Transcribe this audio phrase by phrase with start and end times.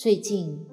[0.00, 0.64] 最近，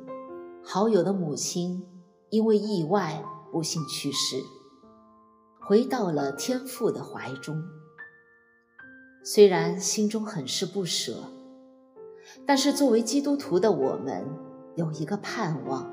[0.64, 1.84] 好友的母亲
[2.30, 4.38] 因为意外不幸去世，
[5.60, 7.60] 回到了天父的怀中。
[9.24, 11.24] 虽然心中很是不舍，
[12.46, 14.28] 但是作为基督徒的我们
[14.76, 15.92] 有一个盼望，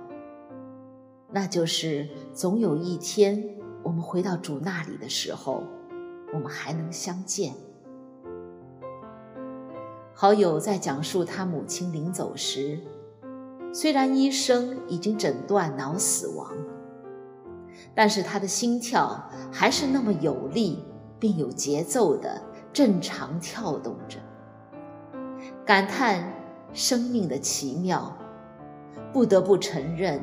[1.30, 5.62] 那就是总有一天我们回到主那里的时候，
[6.34, 7.54] 我们还能相见。
[10.12, 12.78] 好友在讲述他母亲临走时。
[13.72, 16.46] 虽然医生已经诊断脑死亡，
[17.94, 20.84] 但是他的心跳还是那么有力
[21.18, 24.18] 并有节奏的正常跳动着，
[25.64, 26.22] 感叹
[26.74, 28.14] 生命的奇妙。
[29.10, 30.20] 不得不承认，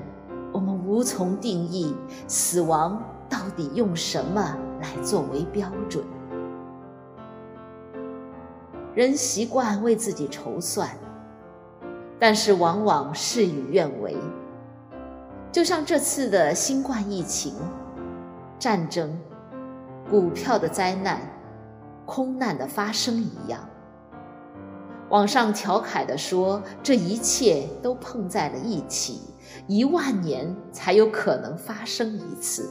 [0.51, 1.95] 我们无从定义
[2.27, 6.03] 死亡到底用什么来作为标准。
[8.93, 10.89] 人习惯为自己筹算。
[12.19, 14.13] 但是往往事与愿违，
[15.53, 17.55] 就像这次的新冠疫情、
[18.59, 19.17] 战争、
[20.09, 21.21] 股票的灾难、
[22.05, 23.61] 空难的发生一样。
[25.07, 29.21] 网上调侃地说，这一切都碰在了一起，
[29.65, 32.69] 一万年才有可能发生一次。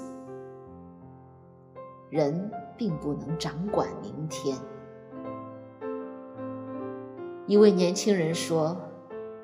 [2.10, 4.56] 人并不能掌管明天。
[7.46, 8.76] 一位年轻人说。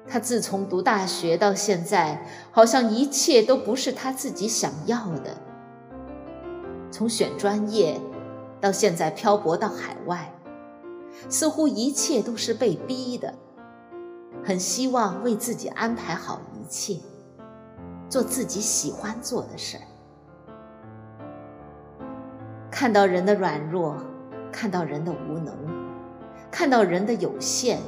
[0.07, 5.37] 他自从读大学到现在，好像一切都不是他自己想要的。
[6.91, 8.01] 从选专业，
[8.61, 10.33] 到现在漂泊到海外，
[11.29, 13.35] 似乎一切都是被逼的。
[14.45, 17.01] 很希望为自己安排好一切，
[18.09, 19.85] 做自己喜欢做的事儿。
[22.71, 23.97] 看到人的软弱，
[24.53, 25.57] 看到人的无能，
[26.51, 27.81] 看到人的有限。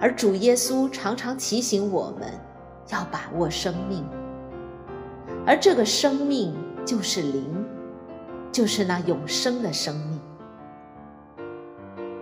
[0.00, 2.28] 而主耶稣常常提醒我们，
[2.90, 4.04] 要把握生命，
[5.44, 6.54] 而这个生命
[6.84, 7.64] 就是灵，
[8.52, 10.20] 就是那永生的生命。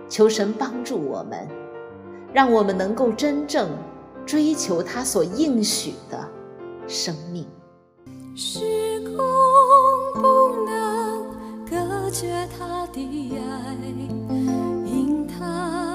[0.09, 1.47] 求神帮助我们，
[2.33, 3.69] 让我们能够真正
[4.25, 6.27] 追求他所应许的
[6.87, 7.45] 生命。
[8.35, 8.59] 时
[9.01, 9.17] 空
[10.15, 11.25] 不能
[11.69, 13.75] 隔绝他的爱。
[14.85, 15.86] 因他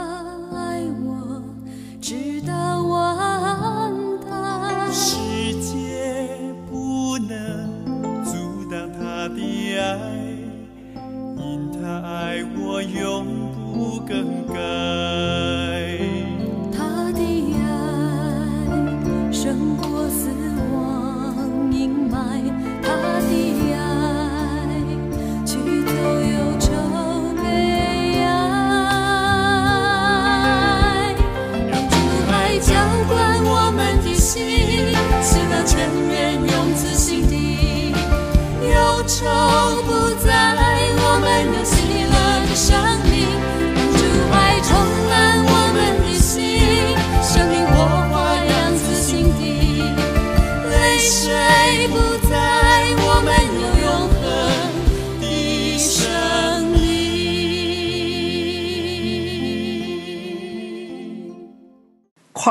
[12.82, 14.41] 永不更改。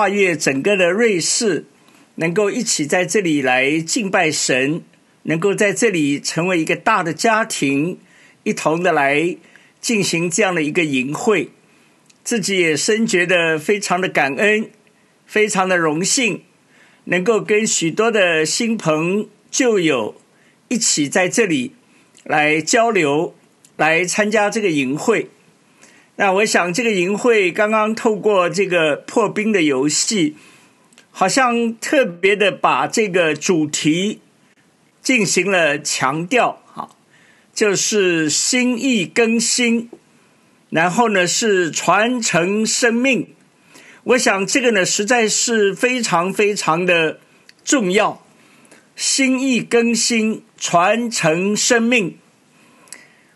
[0.01, 1.66] 跨越整个的瑞士，
[2.16, 4.81] 能够一起在这里来敬拜神，
[5.25, 8.00] 能够在这里成为一个大的家庭，
[8.41, 9.38] 一同的来
[9.79, 11.51] 进行这样的一个营会，
[12.23, 14.72] 自己也深觉得非常的感恩，
[15.28, 16.41] 非常的荣幸，
[17.03, 20.16] 能够跟许多的新朋旧友
[20.69, 21.73] 一起在这里
[22.23, 23.35] 来交流，
[23.78, 25.29] 来参加这个营会。
[26.21, 30.35] 那我想，这个营会刚刚透过这个破冰的游戏，
[31.09, 34.21] 好像特别的把这个主题
[35.01, 36.90] 进行了强调，哈，
[37.55, 39.90] 就是心意更新，
[40.69, 43.29] 然后呢是传承生命。
[44.03, 47.19] 我想这个呢实在是非常非常的
[47.66, 48.23] 重要，
[48.96, 52.19] 心意更新，传承生命。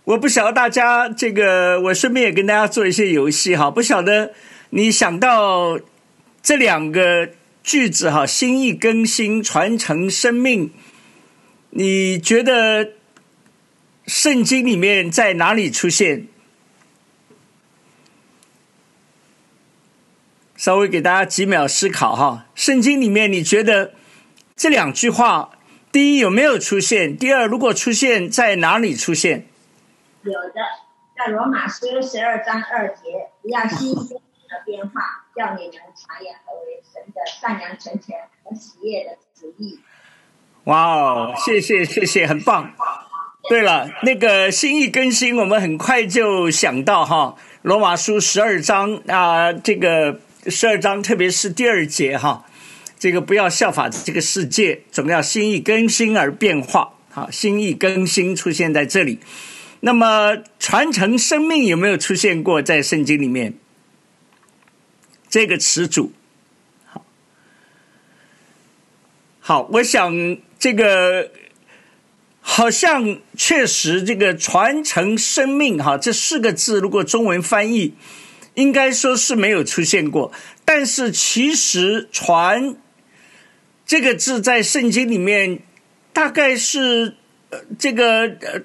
[0.05, 3.71] 我不晓得大家这个，我顺便也跟大家做一些游戏哈。
[3.71, 4.33] 不晓得
[4.69, 5.79] 你想到
[6.43, 7.31] 这两个
[7.63, 10.69] 句子哈，心意更新、传承生命，
[11.71, 12.91] 你觉得
[14.05, 16.27] 圣经里面在哪里出现？
[20.55, 22.45] 稍微给大家几秒思考哈。
[22.53, 23.95] 圣经里面你觉得
[24.55, 25.49] 这两句话，
[25.91, 27.17] 第一有没有出现？
[27.17, 29.47] 第二，如果出现在哪里出现？
[30.31, 30.61] 有的，
[31.17, 39.79] 在罗马书十二章二节，不要心的变化，叫你们察验何为神的善良、纯全和喜悦的旨意。
[40.65, 42.73] 哇哦，谢谢谢谢，很棒。
[43.47, 52.43] 对了，那个心意更新，我们很快就想到哈，《罗马书》十二章啊，这个十二章，特别是第二节哈，
[52.97, 56.93] 这个不要效法这个世界，总要心意更新而变化。
[57.11, 59.19] 好，心意更新出现在这里。
[59.85, 63.53] 那么，传承生命有没有出现过在圣经里面？
[65.29, 66.11] 这个词组，
[66.87, 67.05] 好，
[69.39, 71.31] 好，我想这个。
[72.47, 77.95] 好像确实，这个传承生命哈这四个字，如果中文翻译，
[78.53, 80.31] 应该说是没有出现过。
[80.63, 82.75] 但是其实“传”
[83.87, 85.57] 这个字在圣经里面，
[86.13, 87.15] 大概是
[87.49, 88.61] 呃这个呃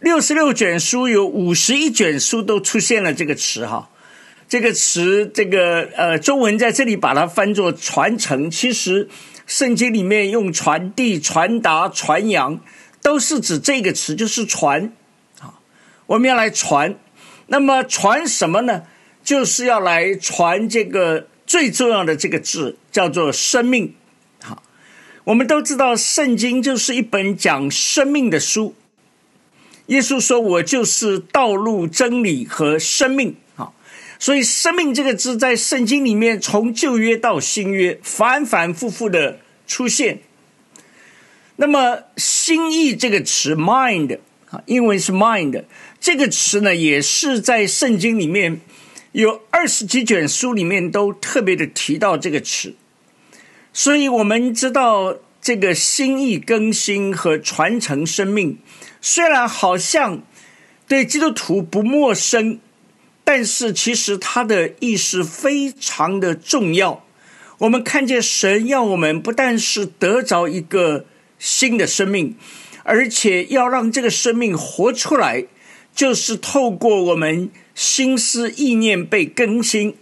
[0.00, 3.90] 六十六卷书有五十一卷书都出现了这个词哈。
[4.48, 9.08] 这个词，这个呃中文在这里把它翻作传承，其实
[9.46, 12.60] 圣经里面用传递、传达、传扬。
[13.00, 14.92] 都是指这个词，就是传，
[15.38, 15.60] 啊，
[16.06, 16.96] 我们要来传。
[17.46, 18.82] 那么传什么呢？
[19.22, 23.94] 就是要来传这个最重要的这个字，叫做生命。
[24.42, 24.62] 好，
[25.24, 28.74] 我们都知道，圣经就是一本讲生命的书。
[29.88, 33.74] 耶稣说：“我就是道路、真理和生命。”好，
[34.18, 40.20] 所以“生命”这个字在圣经里面，从旧约到新约，反反复复的出现。
[41.56, 44.18] 那么“心意”这个词，“mind”
[44.50, 45.64] 啊，英文是 “mind”
[45.98, 48.60] 这个词呢，也是在圣经里面
[49.12, 52.74] 有二十几卷书里面都特别的提到这个词。
[53.72, 58.58] 所以我们知道，这个心意更新和传承生命，
[59.00, 60.22] 虽然好像
[60.86, 62.58] 对基督徒不陌生，
[63.24, 67.04] 但是其实它的意思非常的重要。
[67.58, 71.06] 我们看见神要我们不但是得着一个。
[71.40, 72.34] 新的生命，
[72.82, 75.44] 而且要让这个生命活出来，
[75.94, 79.94] 就是透过我们心思意念被更新，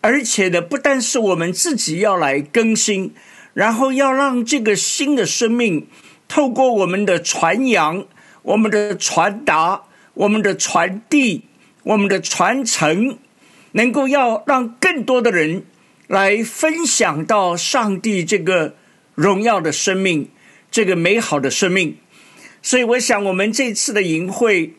[0.00, 3.12] 而且呢，不单是我们自己要来更新，
[3.52, 5.86] 然后要让这个新的生命
[6.26, 8.06] 透过我们的传扬、
[8.42, 9.82] 我们的传达、
[10.14, 11.44] 我们的传递、
[11.82, 13.18] 我们的传承，
[13.72, 15.64] 能够要让更多的人
[16.06, 18.74] 来分享到上帝这个
[19.14, 20.28] 荣耀的生命。
[20.72, 21.96] 这个美好的生命，
[22.62, 24.74] 所以我想，我们这次的营会，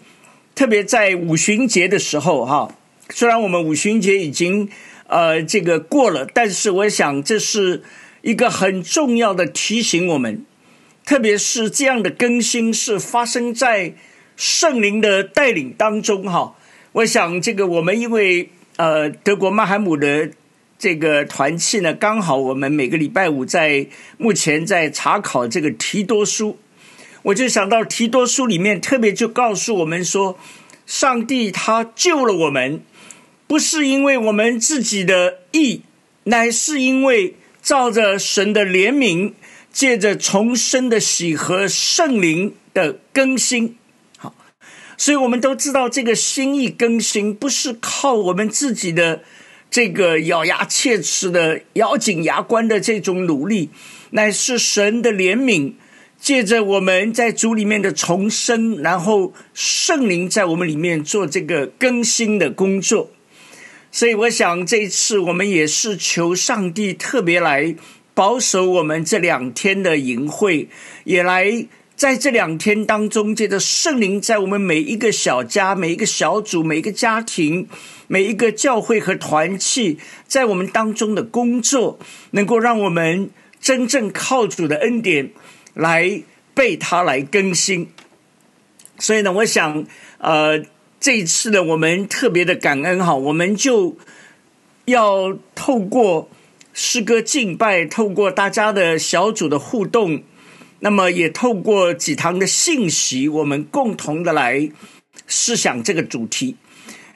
[0.56, 2.74] 特别在五旬节的时候，哈，
[3.10, 4.70] 虽然我们五旬节已经
[5.08, 7.84] 呃这个过了，但是我想这是
[8.22, 10.46] 一个很重要的提醒我们，
[11.06, 13.94] 特别是这样的更新是发生在
[14.36, 16.56] 圣灵的带领当中，哈。
[16.94, 20.32] 我想这个我们因为呃德国曼海姆的。
[20.84, 23.86] 这个团契呢，刚好我们每个礼拜五在
[24.18, 26.58] 目前在查考这个提多书，
[27.22, 30.40] 我就想到提多书里面特别就告诉我们说，
[30.88, 32.82] 上帝他救了我们，
[33.46, 35.84] 不是因为我们自己的义，
[36.24, 39.34] 乃是因为照着神的怜悯，
[39.72, 43.78] 借着重生的喜和圣灵的更新。
[44.18, 44.36] 好，
[44.98, 49.24] 所以我们都知道这个心意更新不是靠我们自己的。
[49.74, 53.70] 这个咬牙切齿的、咬紧牙关的这种努力，
[54.10, 55.76] 乃是神的怜悯，
[56.20, 63.12] 借着我们在主里面的重生，然后圣灵在我们里面做这个更新的工作。
[63.94, 67.74] 所以，我想这一次我们也是求上帝特别来
[68.14, 70.70] 保守我们这两天的营会，
[71.04, 71.68] 也来。
[71.94, 77.68] 在这两天当中，借着圣灵在我们每一个小家、每一个小组、每一个家庭、
[78.08, 82.00] 每一个教会和团契，在我们当中的工作，
[82.32, 85.30] 能够让我们真正靠主的恩典
[85.76, 86.24] 来
[86.56, 87.90] 被他来更新。
[88.98, 89.86] 所以呢，我想，
[90.18, 90.60] 呃，
[91.00, 93.96] 这一次呢，我们特别的感恩哈，我们就
[94.86, 96.28] 要透过
[96.74, 100.24] 诗歌敬拜，透过大家的小组的互动。
[100.84, 104.72] 那么也透过几堂的信息，我们共同的来
[105.28, 106.56] 思想这个主题。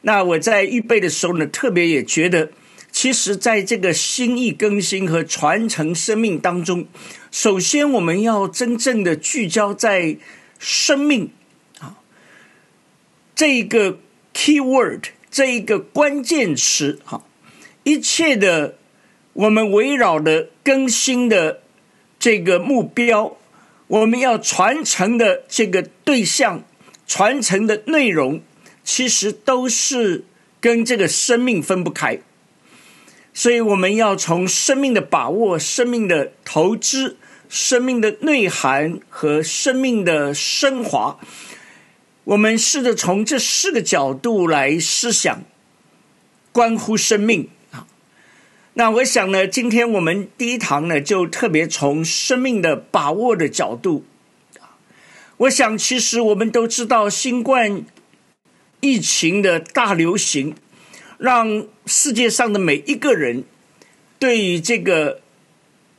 [0.01, 2.51] 那我在预备的时候呢，特别也觉得，
[2.91, 6.85] 其实在这个心意更新和传承生命当中，
[7.31, 10.17] 首先我们要真正的聚焦在
[10.59, 11.31] 生命
[11.79, 11.97] 啊
[13.33, 13.97] 这一个
[14.31, 17.23] key word 这一个关键词哈，
[17.83, 18.77] 一切的
[19.35, 21.61] 我们围绕的更新的
[22.17, 23.37] 这个目标。
[23.87, 26.63] 我们要传承的这个对象，
[27.05, 28.41] 传承的内容，
[28.83, 30.23] 其实都是
[30.59, 32.19] 跟这个生命分不开。
[33.31, 41.19] 所以我们要从生命的把握、生命的投资、生命的内涵和生命的升华，
[42.23, 45.43] 我们试着从这四个角度来思想，
[46.51, 47.49] 关乎生命。
[48.77, 54.03] 那我想呢，今天我们第一堂呢，就特别从生命的把握的角度。
[55.37, 57.85] 我想，其实我们都知道，新冠
[58.81, 60.55] 疫情的大流行，
[61.17, 63.45] 让世界上的每一个人
[64.19, 65.21] 对于这个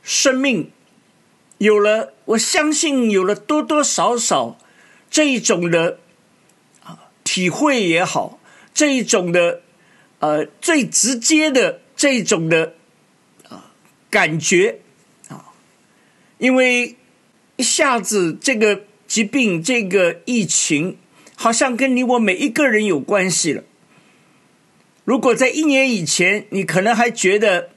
[0.03, 0.69] 生命
[1.57, 4.59] 有了，我相信有了多多少少
[5.09, 5.97] 这一种的
[6.83, 8.39] 啊体会也好，
[8.71, 9.61] 这一种的
[10.19, 12.75] 呃最直接的这种的
[13.49, 13.73] 啊
[14.09, 14.79] 感觉
[15.27, 15.51] 啊，
[16.37, 16.95] 因为
[17.57, 18.83] 一下子这个。
[19.07, 20.97] 疾病这个疫情，
[21.37, 23.63] 好像跟你我每一个人有关系了。
[25.05, 27.69] 如果在一年以前，你可能还觉得，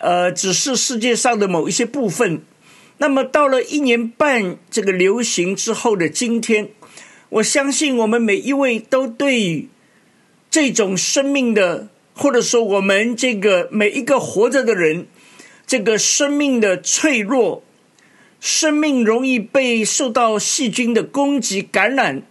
[0.00, 2.42] 呃，只是世界上的某一些部分，
[2.98, 6.70] 那么到了一年半这个流行之后的今天，
[7.28, 9.68] 我相信我们每一位都对于
[10.50, 15.06] 这种生命的，或者说我们这个每一个活着的人，
[15.66, 17.62] 这个生命的脆弱。
[18.40, 22.22] 生命容易被受到细菌的攻击、感染、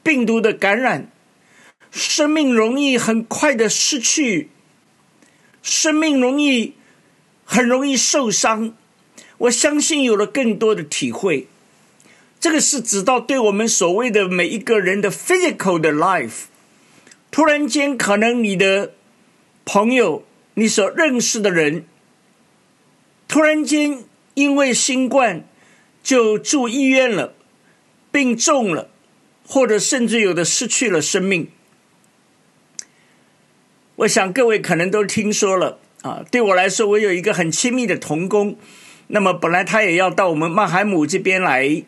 [0.00, 1.10] 病毒的感染，
[1.90, 4.48] 生命容易很快的失去，
[5.60, 6.74] 生命容易
[7.44, 8.76] 很容易受伤。
[9.38, 11.48] 我相信有了更多的体会，
[12.38, 16.44] 这个是指到对我们所谓的每一个人的 physical 的 life，
[17.32, 18.92] 突然间可能你的
[19.64, 20.24] 朋友、
[20.54, 21.84] 你所认识的人，
[23.26, 24.04] 突然间。
[24.34, 25.44] 因为新冠
[26.02, 27.34] 就住医院了，
[28.12, 28.88] 病重了，
[29.44, 31.50] 或者甚至有的失去了生命。
[33.96, 36.24] 我想各位可能都听说了啊。
[36.30, 38.56] 对我来说，我有一个很亲密的同工，
[39.08, 41.82] 那么本来他也要到我们曼海姆这边来，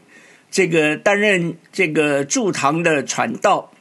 [0.51, 3.72] 这个担任这个驻堂的传道。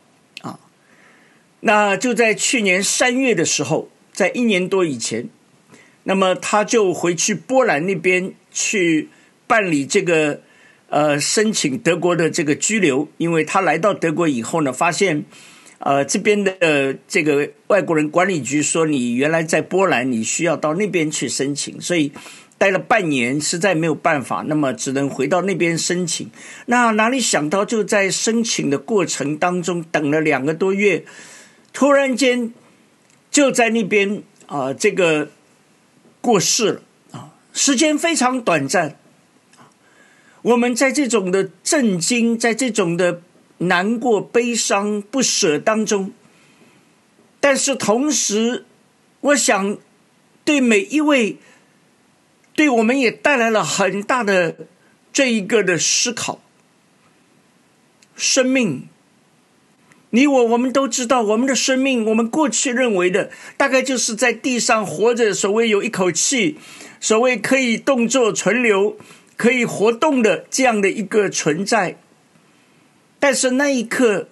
[1.61, 5.29] 那就在去年三月的时候，在一年多以前。
[6.03, 9.07] 那么他就回去波兰那边去
[9.45, 10.41] 办理这个
[10.89, 15.23] 呃申请德国的这个居留，因为他来到德国以后呢，发现
[15.77, 22.11] 呃这边的这个外国人管理局说你原来在波兰，你需要到那边去申请，所以
[22.57, 26.31] 待了半年实在没有办法，那么只能回到那边申请。
[26.65, 31.05] 那哪里想到就在申请的过程当中等了两个多月，
[31.73, 32.53] 突然间
[33.29, 35.29] 就在那边啊这个。
[36.23, 36.81] 过世了
[37.13, 38.95] 啊，时间非常短暂。
[40.43, 43.23] 我们在这种的震惊，在这种的
[43.57, 46.11] 难过、悲伤、不舍当中，
[47.39, 48.67] 但是同时，
[49.21, 49.79] 我想
[50.45, 51.39] 对每一位，
[52.53, 54.67] 对我们也带来了很大的
[55.11, 56.39] 这一个的思考。
[58.15, 58.87] 生命。
[60.13, 66.57] 你我我们都知道，我们的生命，我们过去认为的，大概就是在地上活着，所谓有一口气，
[66.99, 68.97] 所谓可以动作存留、
[69.37, 71.97] 可以活动的这样的一个存在。
[73.19, 74.27] 但是那一刻，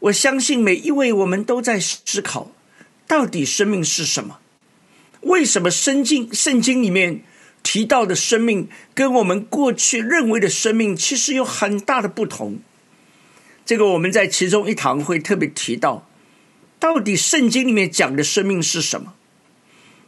[0.00, 2.50] 我相信每一位我们都在思考，
[3.06, 4.38] 到底生命是什么？
[5.20, 7.22] 为什么圣经圣经里面
[7.62, 12.58] 提到的生命，跟我们过去认为的生命，其实有很大的不同？
[13.66, 16.06] 这个我们在其中一堂会特别提到，
[16.78, 19.14] 到底圣经里面讲的生命是什么？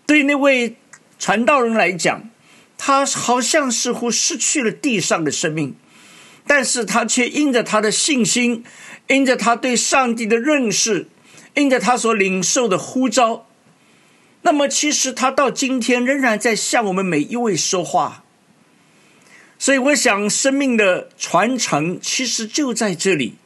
[0.06, 0.76] 对那位
[1.18, 2.28] 传道人来讲，
[2.76, 5.74] 他好像似乎失去了地上的生命，
[6.46, 8.62] 但是他却因着他的信心，
[9.08, 11.08] 因着他对上帝的认识，
[11.54, 13.48] 因着他所领受的呼召，
[14.42, 18.22] 那么其实他到今天仍然在向我们每一位说话。
[19.58, 23.36] 所以，我想生命的传承其实就在这里。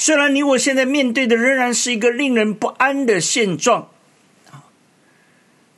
[0.00, 3.90] 虽然你我现在面对的仍然是一个令人不安的现状，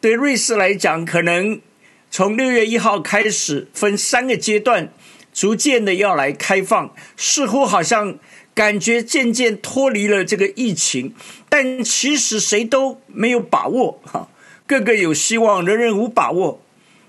[0.01, 1.61] 对瑞士来讲，可能
[2.09, 4.93] 从六月一号开始分三个阶段，
[5.33, 8.17] 逐渐的要来开放，似乎好像
[8.55, 11.13] 感觉渐渐脱离了这个疫情，
[11.49, 14.29] 但其实谁都没有把握，哈，
[14.69, 16.63] 个个有希望，人人无把握，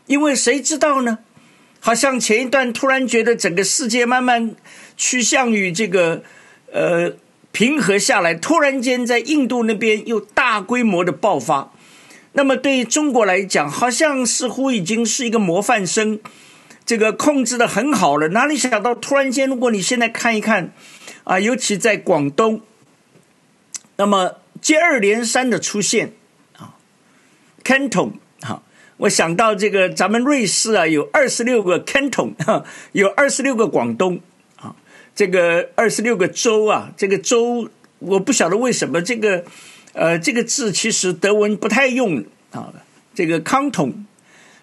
[0.08, 1.20] 因为谁知道呢？
[1.80, 4.56] 好像前一段突然觉得整个世界慢慢
[4.98, 6.24] 趋向于这个。
[6.74, 7.14] 呃，
[7.52, 11.72] 平和下来，突然间在印度那边又大规模的爆发。
[12.32, 16.20] 那么对于中国来讲，好像似乎已经是一个模范生，
[16.84, 18.30] 这个控制的很好了。
[18.30, 20.74] 哪里想到突然间，如果你现在看一看，
[21.26, 22.62] 啊，尤其在广东，
[23.98, 26.14] 那么接二连三的出现，
[26.58, 26.74] 啊
[27.64, 28.64] ，canton 哈，
[28.98, 32.34] 我想到这个咱们瑞士啊，有二十六个 canton，
[32.94, 34.20] 有二十六个广东，
[35.16, 39.44] 这个二十六个州啊，这个州我不晓得为什么这个
[39.94, 42.74] 呃这个字其实德文不太用啊，
[43.14, 44.06] 这个康统，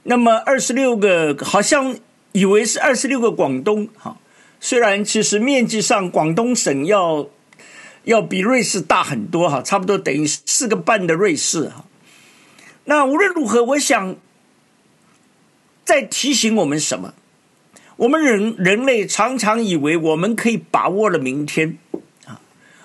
[0.04, 1.96] 那么二十六个好像
[2.32, 4.16] 以为是二十六个广东哈，
[4.60, 7.28] 虽然其实面积上广东省要。
[8.04, 11.84] 要比瑞士大很多哈，差不多等于四个半的瑞士哈。
[12.84, 14.16] 那无论如何，我想
[15.84, 17.12] 在提醒我们什么？
[18.00, 21.76] 我们人人类常常以为我们可以把握了明天
[22.24, 22.40] 啊，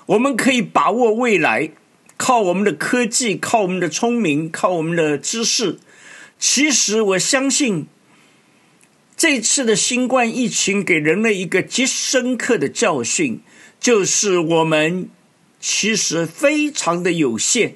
[0.07, 1.71] 我们可以把握未来，
[2.17, 5.79] 靠我们的科技，靠我们的聪明，靠我们的知识。
[6.37, 7.87] 其实我相信，
[9.15, 13.39] 这次的新冠疫情给人类一个极深刻的教训。
[13.79, 15.09] 就是我们
[15.61, 17.75] 其实非常的有限，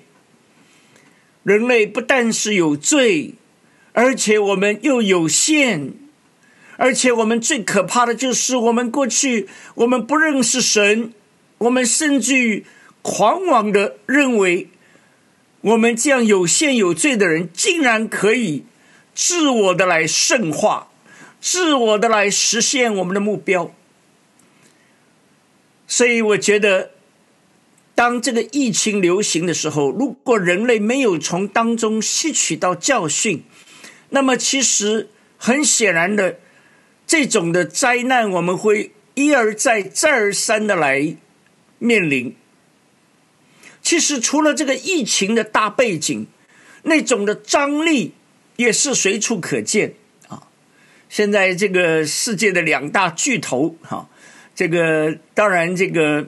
[1.43, 3.35] 人类不但是有罪，
[3.93, 5.93] 而且我们又有限，
[6.79, 11.13] 而且我们最可怕的就是我们过去我们不认识神，
[11.57, 12.65] 我们甚至于
[13.01, 14.69] 狂妄的认为，
[15.59, 18.63] 我们这样有限有罪的人，竟然可以
[19.13, 20.87] 自我的来圣化，
[21.41, 23.75] 自我的来实现我们的目标。
[25.85, 26.91] 所以，我觉得，
[27.93, 33.43] 当这个疫情流行的时候，如果人类没有从当中吸取到教训，
[34.11, 36.39] 那么其实很显然的，
[37.09, 41.15] 这种的灾难我们会一而再、再而三的来
[41.79, 42.35] 面临。
[43.81, 46.27] 其实，除了这个疫情的大背景，
[46.83, 48.13] 那种的张力
[48.57, 49.95] 也是随处可见
[50.27, 50.43] 啊。
[51.09, 54.07] 现在这个世界的两大巨头，哈。
[54.53, 56.27] 这个当然，这个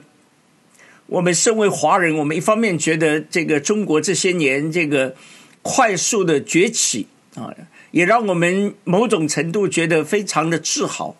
[1.06, 5.14] 我们身为华人，我们一方面觉得这个中国这些年这个
[5.62, 7.54] 快速的崛起啊，
[7.92, 11.16] 也让我们某种程度觉得非常的自豪。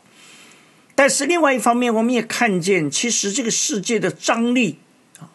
[0.95, 4.79] 但是另外一方面，我们也看见，其实这个世界的张力
[5.19, 5.31] 啊，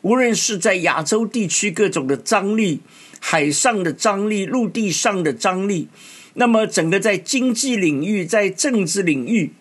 [0.00, 2.80] 无论是在亚洲地区各种的张力，
[3.20, 5.88] 海上的张力，陆地上的张力，
[6.34, 9.52] 那么整个在经济领域，在政治领域。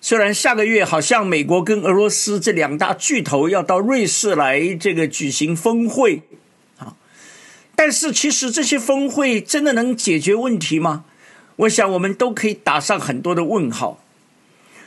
[0.00, 6.20] 虽然下个月好像美国跟俄罗斯这两大巨头要到瑞士来这个举行峰会，
[7.76, 11.04] 但是其实这些峰会真的能解决问题吗？
[11.56, 14.02] 我想我们都可以打上很多的问号。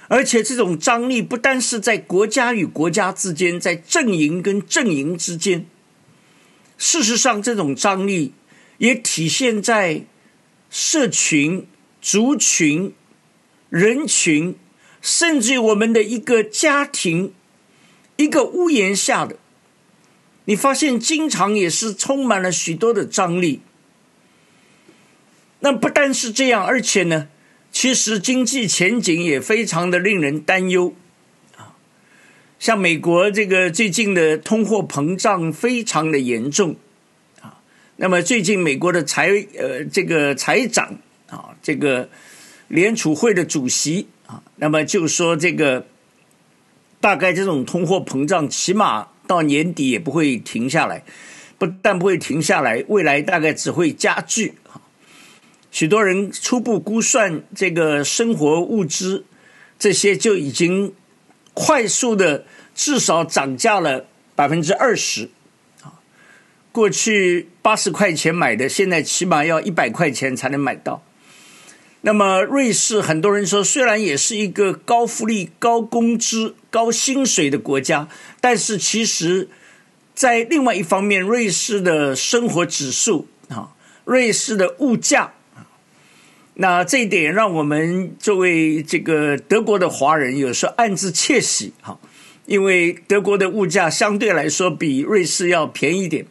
[0.08, 5.66] 而且这种张力不单是在国家与国家之间，在阵营跟阵营之间，
[6.78, 8.34] 事实上这种张力
[8.78, 10.04] 也体现在
[10.70, 11.68] 社群、
[12.02, 12.94] 族群、
[13.70, 14.56] 人群。
[15.00, 17.32] 甚至我们的一个家庭，
[18.18, 19.38] 一个屋檐下的，
[20.48, 23.60] 你发现经常也是充满了许多的张力。
[25.60, 27.28] 那不但是这样，而且呢，
[27.70, 30.96] 其实经济前景也非常的令人担忧
[31.58, 31.76] 啊。
[32.60, 36.78] 像美国这个最近的通货膨胀非常的严重
[37.42, 37.60] 啊。
[37.98, 40.98] 那么最近美国的财呃这个财长
[41.30, 42.10] 啊，这个
[42.70, 44.08] 联储会的主席。
[44.28, 45.88] 啊，那么就说这个，
[47.02, 51.04] 大概这种通货膨胀，起码到年底也不会停下来，
[51.58, 54.54] 不但不会停下来，未来大概只会加剧。
[55.70, 59.26] 许多人初步估算，这个生活物资
[59.78, 60.94] 这些就已经
[61.54, 65.30] 快速的至少涨价了百分之二十。
[66.72, 71.04] 过去八十块钱买的，现在起码要一百块钱才能买到。
[72.02, 78.08] 那么，瑞士很多人说，虽然也是一个高福利、高工资、高薪水的国家，
[78.40, 79.50] 但是其实，
[80.14, 83.74] 在另外一方面，瑞士的生活指数啊，
[84.06, 85.66] 瑞士的物价啊，
[86.54, 91.98] 那这一点让我们作为这个德国的华人有时候暗自窃喜哈，
[92.46, 96.28] 因为德国的物价相对来说比瑞士要便宜点，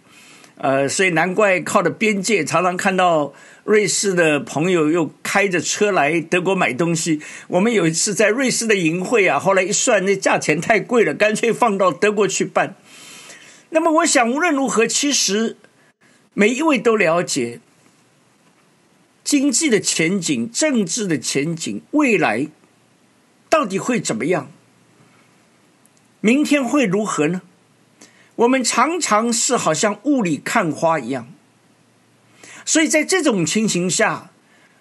[0.59, 3.33] 呃，所以难怪靠的边界常常看到。
[3.67, 7.21] 瑞士的朋友又开着车来德国买东西。
[7.49, 12.77] 我们有一次在瑞士的营会啊，后来一算，那价钱太贵了，干脆放到德国去办。
[13.71, 15.57] 那么，我想无论如何，其实
[16.33, 17.59] 每一位都了解
[19.25, 22.47] 经济的前景、政治的前景，未来
[23.51, 24.49] 到底会怎么样？
[26.21, 27.43] 明天会如何呢？
[28.37, 31.33] 我们常常是好像雾里看花一样。
[32.67, 34.33] 所以在这种情形下，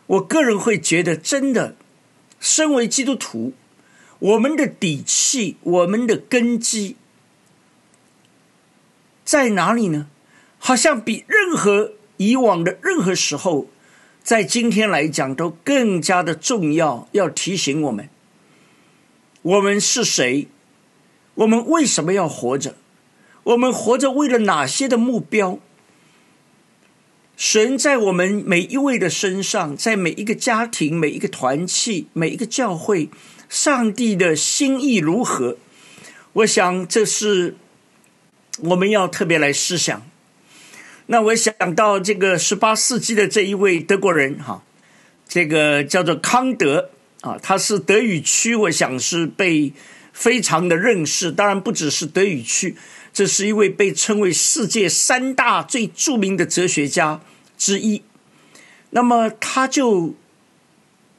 [0.07, 1.75] 我个人会觉得，真的，
[2.39, 3.53] 身为基督徒，
[4.19, 6.97] 我们的底气、我们的根基
[9.23, 10.07] 在哪里呢？
[10.57, 13.67] 好像比任何以往的任何时候，
[14.23, 18.09] 在今天来讲都更加的重要，要提醒我们：
[19.43, 20.47] 我们是谁？
[21.35, 22.75] 我们为什么要活着？
[23.43, 25.59] 我们活着为了哪些的目标？
[27.37, 33.09] 神在我们每一位的身上，在每一个家庭、每一个团契、每一个教会，
[33.49, 35.57] 上帝的心意如何？
[36.31, 37.55] 我想这是
[38.61, 40.05] 我们要特别来思想。
[41.07, 44.63] 那我想到这个十八世纪的这一位德国人，哈，
[45.27, 46.89] 这个叫做康德
[47.21, 49.73] 啊，他是德语区，我想是被
[50.13, 51.31] 非常的认识。
[51.31, 52.75] 当然不只是德语区。
[53.15, 57.21] 这是一位被称为世界三大最著名的哲学家
[57.57, 58.03] 之一。
[58.89, 60.15] 那么，他就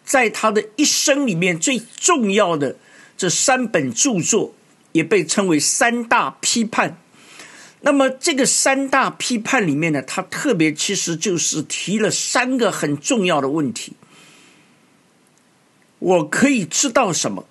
[0.04, 2.76] 在他的一生里面最重要的
[3.16, 4.54] 这三本著作，
[4.92, 6.98] 也被称为三大批判。
[7.80, 13.94] 那么，这个三大批判里面呢，他特别其实就是提了三个很重要的问题：
[15.98, 17.46] 我可以知道什么？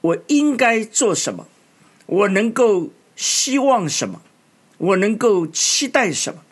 [0.00, 1.46] 我应该做什么？
[2.06, 2.90] 我能够。
[3.22, 4.20] 希望什么？
[4.78, 6.42] 我能够期待什么？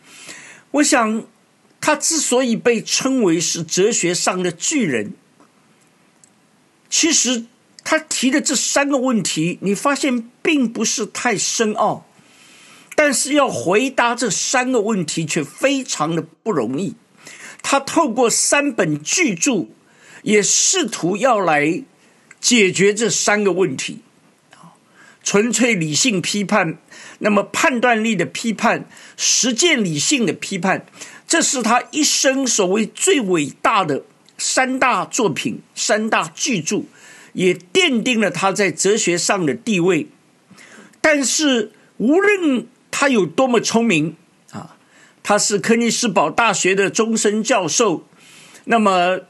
[0.70, 1.24] 我想，
[1.80, 5.14] 他之所以被称为是哲学上的巨人，
[6.88, 7.46] 其实
[7.82, 12.06] 他提的这三个问题，你发现并不是太深奥，
[12.94, 16.94] 但是要回答这三个问题却非常的不容易。
[17.62, 19.66] 他透过三本巨著，
[20.22, 21.82] 也试图要来
[22.40, 23.98] 解决这三个问题。
[25.30, 26.76] 纯粹理性批判，
[27.20, 30.84] 那么判断力的批判，实践理性的批判，
[31.24, 34.02] 这是他一生所谓最伟大的
[34.36, 36.82] 三大作品、三大巨著，
[37.34, 40.08] 也奠定了他在哲学上的地位。
[41.00, 44.16] 但是，无论他有多么聪明
[44.50, 44.74] 啊，
[45.22, 48.04] 他是柯尼斯堡大学的终身教授，
[48.64, 49.20] 那么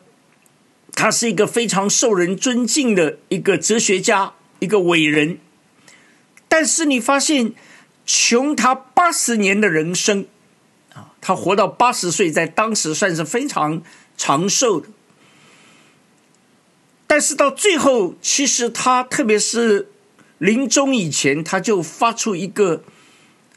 [0.94, 5.38] 他是一个非常受人尊敬的一个哲学家，一个伟人。
[6.50, 7.54] 但是你发现，
[8.04, 10.26] 穷他八十年的人生，
[10.92, 13.80] 啊，他活到八十岁，在当时算是非常
[14.16, 14.88] 长寿的。
[17.06, 19.90] 但是到最后，其实他特别是
[20.38, 22.82] 临终以前，他就发出一个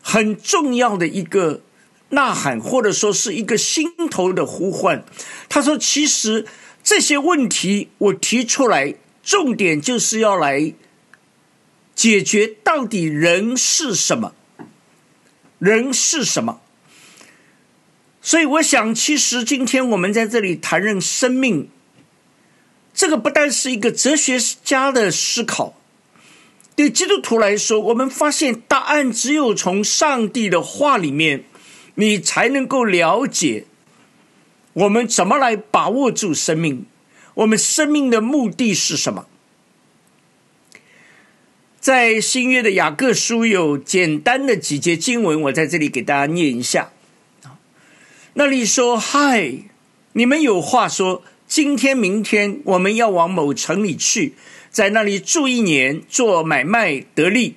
[0.04, 1.62] 很重要的一个
[2.10, 5.04] 呐喊，或者说是一个心头的呼唤。
[5.50, 6.46] 他说：“其实
[6.84, 10.76] 这些问题我提出来，重点就是要来。”
[11.96, 14.34] 解决到底人是什么？
[15.60, 16.60] 人是什么？
[18.22, 21.70] 所以我想，其实今天我们在这里谈论生命，
[22.94, 25.76] 这个不但是一个哲学家的思考，
[26.76, 31.44] 对基督徒来说，我们发现答案只有从上帝的话里面，
[31.96, 33.66] 你才能够了解
[34.74, 36.86] 我们怎么来把握住生命，
[37.36, 39.28] 我们生命的目的是什么。
[41.84, 46.94] 在新约的雅各书有简单的几节经文，我在这里给大家念一下。
[48.36, 49.52] 那里说：“嗨，
[50.14, 54.34] 你们有话说，今天、明天我们要往某城里去，
[54.70, 57.56] 在那里住一年，做买卖得利。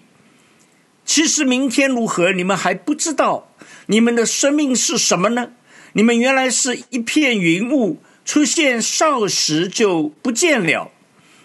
[1.04, 3.52] 其实明天如何，你们还不知道。
[3.86, 5.52] 你们的生命是什么呢？
[5.92, 10.90] 你们原来是一片云雾，出现少时就不见了。”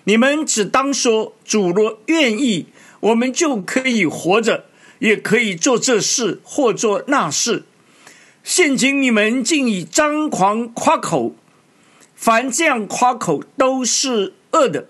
[0.05, 2.67] 你们只当说主若愿意，
[2.99, 4.65] 我们就可以活着，
[4.99, 7.63] 也可以做这事或做那事。
[8.43, 11.35] 现今你们竟以张狂夸口，
[12.15, 14.87] 凡这样夸口都是恶的。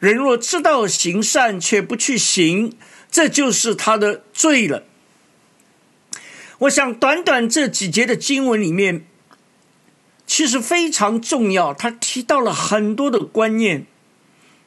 [0.00, 2.72] 人若知道行善却不去行，
[3.10, 4.84] 这就是他的罪了。
[6.58, 9.04] 我想，短短这几节的经文里面，
[10.26, 13.86] 其实非常重要，他提到了很多的观念。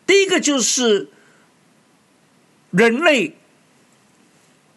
[0.06, 1.10] 第一个就是
[2.72, 3.36] 人类，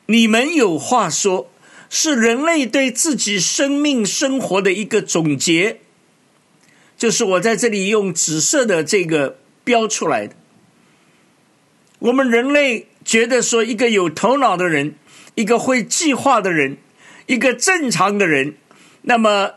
[0.06, 1.50] 你们有话说，
[1.88, 5.80] 是人类对自己生命生活的一个总结。
[6.96, 10.36] 就是我在这里用紫色的这个标出来的。
[11.98, 14.94] 我们人类觉得说，一个有头脑的人，
[15.34, 16.76] 一个会计划的人，
[17.26, 18.56] 一个正常的人，
[19.02, 19.54] 那么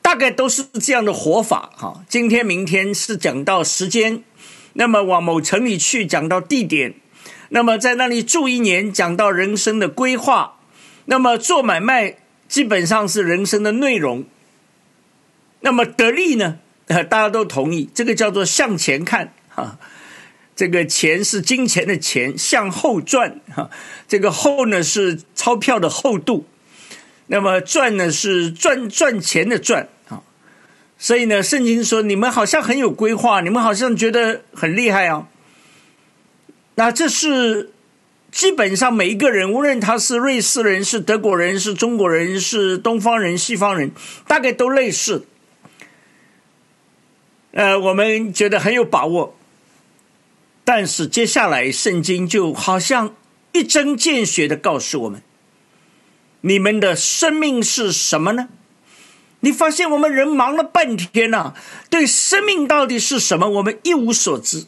[0.00, 1.70] 大概都是这样的活法。
[1.76, 4.22] 哈，今天、明天是讲到时间。
[4.78, 6.92] 那么往某城里去，讲到地点；
[7.48, 10.60] 那么在那里住一年，讲到人生的规划；
[11.06, 14.24] 那么做买卖，基本上是人生的内容。
[15.62, 16.60] 那么得利呢？
[16.86, 19.80] 大家都同意，这个叫做向前看哈。
[20.54, 23.70] 这个钱是金钱的钱，向后赚哈。
[24.06, 26.46] 这个厚呢是钞票的厚度。
[27.26, 29.88] 那么赚呢是赚赚钱的赚。
[31.00, 35.28] 所以呢，圣经说你们好像很有规划，你们好像觉得很厉害啊。
[36.74, 37.70] 那这是
[38.32, 43.92] 基本上每一个人，无论他是瑞士人、是德国人、是中国人、是东方人、西方人，
[44.26, 45.24] 大概都类似。
[47.52, 49.36] 呃，我们觉得很有把握，
[50.64, 53.14] 但是接下来圣经就好像
[53.52, 55.22] 一针见血的告诉我们：
[56.40, 58.48] 你们的生命是什么呢？
[59.40, 61.54] 你发现我们人忙了半天呐，
[61.88, 64.66] 对生命到底是什么，我们一无所知。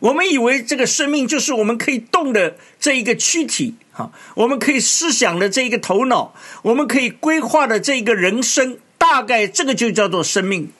[0.00, 10.72] 我们以为这个生命就是我们可以动的这一个躯体，哈，我们可以思想的这一个头脑，我们可以规划的这一个人生，大概这个就叫做生命。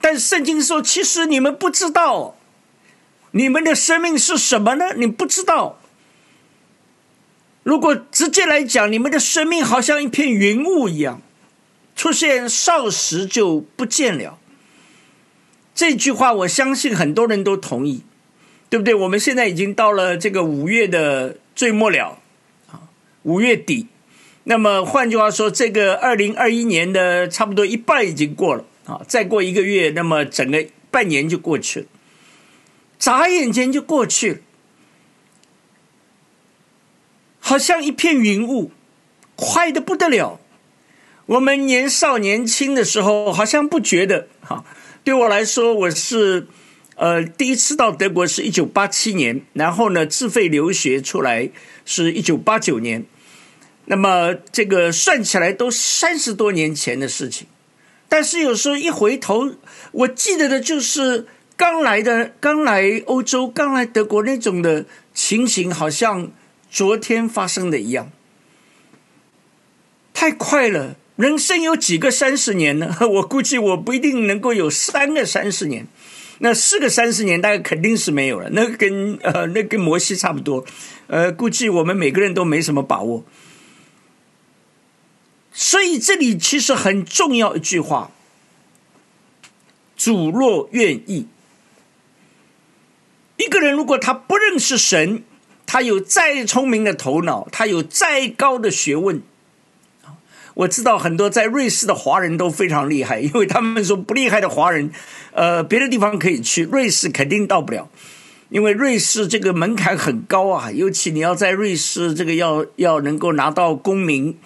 [0.00, 2.36] 但圣经说，其实你们不知道，
[3.32, 4.94] 你们的生命是什么呢？
[4.94, 5.79] 你不知道。
[7.62, 11.20] 如果直接来讲，你们的生命好像一片云雾一样，
[11.94, 14.38] 出现少时就不见了。
[15.74, 18.02] 这句话，我相信很多人都同意，
[18.68, 18.94] 对不对？
[18.94, 22.18] 我们现在已经到了这个五月的最末了，
[22.70, 22.88] 啊，
[23.22, 23.86] 五月底。
[24.44, 31.86] 那么换句话说，这个二零二一年的差不多一半已经过了啊，再过一个月，那么整个半年就过去了，
[32.98, 34.38] 眨眼间就过去了。
[37.40, 38.70] 好像一片云雾，
[39.34, 40.38] 快的不得了。
[41.26, 44.64] 我们年少年轻的时候，好像不觉得哈。
[45.02, 46.46] 对我来说，我是
[46.96, 51.50] 呃第一次到德国是一九八七年，然后呢自费留学出来
[51.84, 53.04] 是一九八九年。
[53.86, 57.46] 那么这个算起来都三十多年前的事情。
[58.08, 59.52] 但是有时候一回头，
[59.92, 61.26] 我记得的就是
[61.56, 66.30] 刚来的、刚来欧洲、刚来德国那种的情形，好像。
[66.70, 68.12] 昨天发生的一样，
[70.14, 70.96] 太快了。
[71.16, 72.96] 人生有几个三十年呢？
[73.06, 75.86] 我估计我不一定能够有三个三十年，
[76.38, 78.48] 那四个三十年大概肯定是没有了。
[78.52, 80.64] 那跟呃，那跟摩西差不多。
[81.08, 83.24] 呃，估计我们每个人都没什么把握。
[85.52, 88.12] 所以这里其实很重要一句话：
[89.96, 91.26] 主若愿意，
[93.36, 95.24] 一个人如果他不认识神。
[95.72, 99.22] 他有再聪明的头脑，他有再高的学问，
[100.54, 104.90] 我知道很多在瑞士的华人都非常厉害，因为他们说不厉害的华人，
[105.30, 107.88] 呃，别的地方可以去，瑞士肯定到不了，
[108.48, 114.36] 因为瑞士这个门槛很高啊，尤其你要在瑞士这个要要能够拿到公民，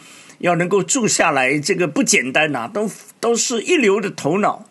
[0.41, 4.67] 要能够住下来，这个不简单呐，都都是一流的头脑。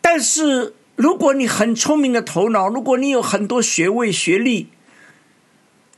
[0.00, 4.68] 但是如果你很聪明的头脑，如果你有很多学位学历，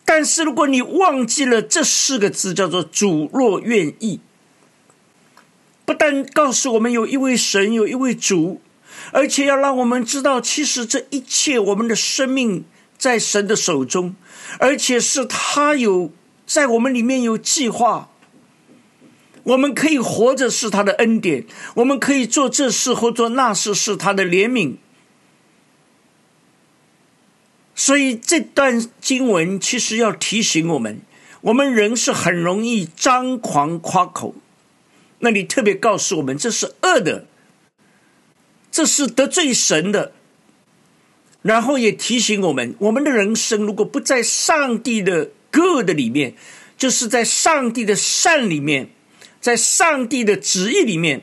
[0.05, 4.21] 但是，如果你忘记了这四个字，叫做“主若愿意”，
[5.87, 8.61] 不但告诉我们有一位神，有一位主，
[9.12, 12.65] 而且要让我们知道，其实这一切我们的生命
[12.99, 14.15] 在神的手中，
[14.59, 16.12] 而且是他有
[16.47, 18.11] 在我们里面有计划。
[19.45, 24.77] 我们可以活着是他的恩典，我们可以做这事或做那事是他的怜悯。
[27.75, 31.01] 所以这段经文其实要提醒我们，
[31.41, 34.35] 我们人是很容易张狂夸口。
[35.21, 37.27] 那里特别告诉我们，这是恶的，
[38.71, 40.13] 这是得罪神的。
[41.41, 46.35] 然后也提醒我们，我们的人生如果不在上帝的 good 里面，
[46.77, 48.91] 就是在上帝的善里面，
[49.41, 51.23] 在上帝的旨意里面，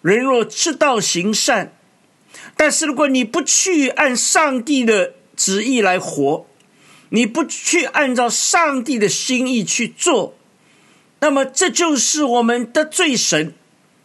[0.00, 1.76] 人若知道行善，
[2.56, 5.14] 但是如果你不去按上帝的。
[5.40, 6.44] 旨意来活，
[7.08, 10.36] 你不去按照上帝的心意去做，
[11.20, 13.54] 那么这就是我们的罪神，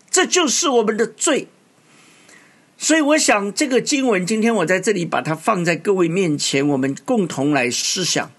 [0.10, 1.50] 这就是我们的罪。
[2.78, 8.32] 所以，我想这个经文今天我在这里把它放在各位面前，我们共同来思想，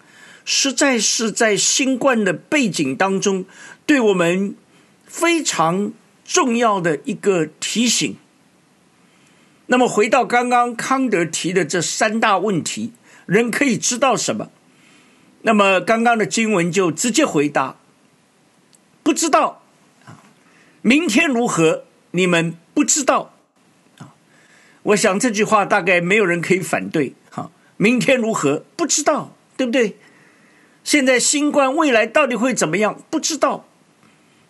[0.46, 3.44] 实在是在新冠的背景当中，
[3.84, 4.54] 对我们
[5.04, 5.92] 非常
[6.24, 8.16] 重要的一个提醒。
[9.66, 12.92] 那么回到刚刚康德提的这三大问题，
[13.26, 14.50] 人可以知道什么？
[15.42, 17.76] 那么刚刚的经文就直接回答：
[19.02, 19.62] 不知道
[20.04, 20.22] 啊，
[20.82, 21.84] 明天如何？
[22.12, 23.32] 你们不知道
[23.98, 24.14] 啊。
[24.82, 27.14] 我想这句话大概没有人可以反对。
[27.30, 28.64] 哈，明天如何？
[28.76, 29.96] 不知道，对不对？
[30.82, 33.02] 现在新冠未来到底会怎么样？
[33.10, 33.66] 不知道。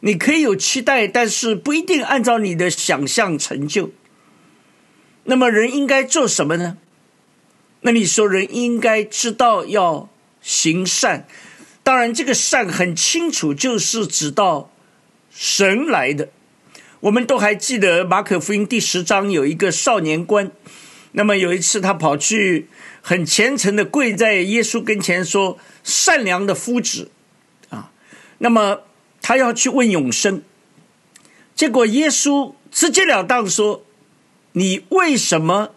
[0.01, 3.91] 你可以有期待，但是不一定按照你的想象成就。
[5.27, 6.79] 那么人应该做什么呢？
[7.83, 10.09] 那你说人应该知道要
[10.41, 11.29] 行善，
[11.85, 14.71] 当然，这个善很清楚，就是指到
[15.31, 16.31] 神来的。
[17.01, 20.51] 我们都还记得马可福音第十章有一个少年官，
[21.13, 22.69] 那么有一次他跑去
[23.03, 27.11] 很虔诚的跪在耶稣跟前说：“善良的夫子
[27.69, 27.93] 啊！”
[28.39, 28.81] 那么
[29.23, 30.43] 他要去问永生，
[31.55, 33.85] 结果耶稣直截了当说
[34.57, 35.75] ：“你为什么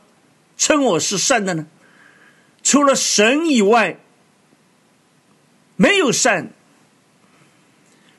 [0.58, 1.68] 称我是善的呢？
[2.64, 3.98] 除了神以外。”
[5.82, 6.52] 没有善，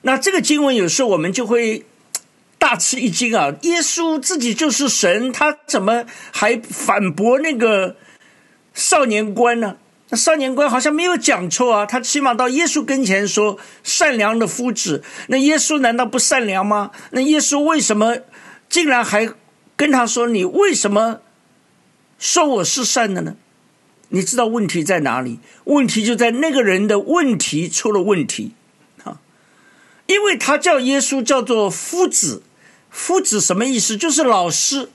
[0.00, 1.84] 那这个经文有时候我们就会
[2.56, 3.54] 大吃一惊啊！
[3.60, 7.96] 耶稣自己就是神，他怎么还反驳那个
[8.72, 9.76] 少年官呢？
[10.08, 16.92] 那少年官好像没有讲错啊，他起码到耶稣跟前说善良的夫子，那耶稣难道不善良吗？
[17.10, 18.16] 那耶稣为什么
[18.70, 19.30] 竟然还
[19.80, 21.22] 跟他说你为什么
[22.18, 23.36] 说我是善的呢？
[24.10, 25.38] 你知道问题在哪里？
[25.64, 28.52] 问题就在那个人的问题出了问题，
[29.04, 29.22] 啊，
[30.04, 32.42] 因为他叫耶稣叫做夫子，
[32.90, 33.96] 夫子什么意思？
[33.96, 34.90] 就是老师。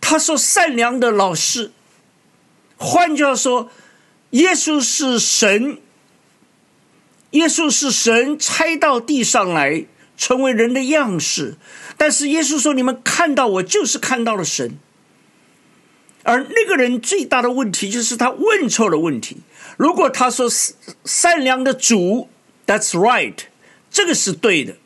[0.00, 1.72] 他说善良的老师，
[2.76, 3.72] 换句话说，
[4.30, 5.80] 耶稣是神，
[7.32, 9.84] 耶稣是神拆到地上来
[10.18, 11.56] 成为人的样式，
[11.96, 14.78] 但是耶稣说：“你们看到我，就是看到了神。”
[16.24, 19.38] 而那个人最大的问题就是他问错了问题。
[19.78, 20.50] 如果他说
[21.04, 22.28] 善良的主
[22.66, 23.36] ，That's right，
[23.90, 24.76] 这个是对的。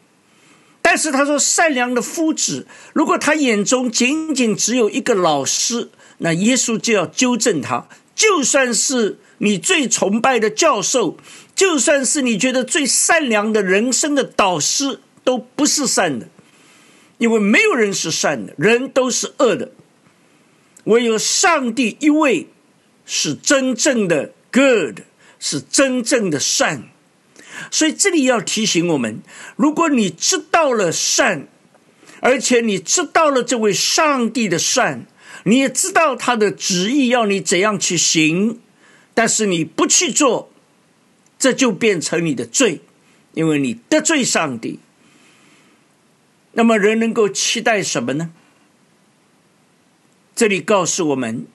[0.83, 7.89] 但是他说善良的夫子，如果他眼中仅仅只有一个老师，那耶稣就要纠正他。
[8.15, 11.17] 就算是你最崇拜的教授，
[11.57, 16.29] 就算是你觉得最善良的人生的导师，都不是善的，
[17.19, 19.73] 因为没有人是善的，人都是恶的。
[20.85, 22.49] 唯有上帝一位
[23.07, 25.01] 是真正的 good，
[25.39, 26.89] 是真正的善。
[27.71, 29.23] 所以这里要提醒我们：
[29.57, 31.47] 如果你知道了善，
[32.21, 35.07] 而且你知道了这位上帝的善，
[35.45, 38.59] 你也知道他的旨意要你怎样去行，
[39.15, 40.51] 但是你不去做，
[41.39, 42.81] 这就变成你的罪，
[43.35, 44.81] 因为你得罪上帝。
[46.53, 48.31] 那么人能够期待什么呢？
[50.35, 51.47] 这里告诉我们，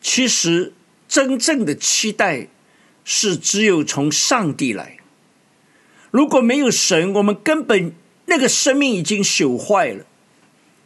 [0.00, 0.72] 其实
[1.08, 2.48] 真正的期待
[3.04, 4.98] 是只有从上帝来。
[6.10, 7.92] 如果没有神，我们根本
[8.26, 10.04] 那个生命已经朽坏了，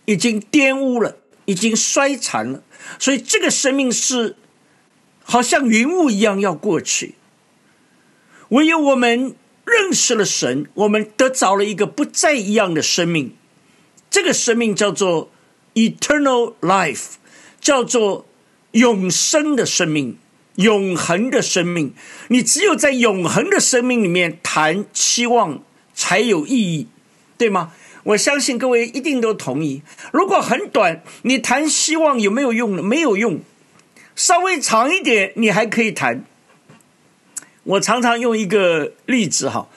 [0.07, 2.63] 已经玷污了，已经衰残了。
[2.99, 4.37] 所以这个生命是
[5.23, 7.15] 好像云雾一样要过去。
[8.49, 9.37] 唯有我们
[9.71, 13.35] 认识了神，我们得着了一个不再一样的生命。
[14.11, 15.31] 这个生命叫做。
[15.73, 17.13] Eternal life
[17.61, 18.27] 叫做
[18.73, 20.19] 永生的生命，
[20.57, 21.95] 永恒的生命。
[22.27, 25.63] 你只有在永恒的生命里面谈期望
[25.95, 26.89] 才有意义，
[27.39, 27.73] 对吗？
[28.03, 29.83] 我相信各位一定都同意。
[30.13, 32.83] 如果很短，你谈希望有没有用呢？
[32.83, 33.39] 没有用。
[34.17, 36.25] 稍微长一点，你还可以谈。
[37.71, 39.69] 我常常用一个例子哈，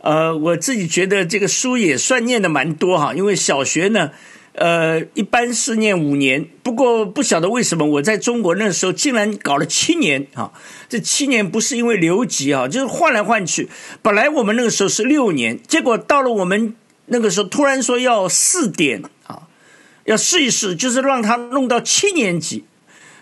[0.00, 4.10] 呃，我自己觉得这个书也算念的蛮多哈，因为小学呢。
[4.56, 10.52] 呃，一般是念五年，不过不晓得为什么我在中国那时候竟然搞了七年啊！
[10.88, 13.68] 这七年不是因为留级啊，就是换来换去。
[14.00, 16.76] 本来我们那个时候是六年，结果到了我们
[17.06, 19.48] 那个时候突然说要试点啊，
[20.04, 22.62] 要试一试，就是让他弄到七年级。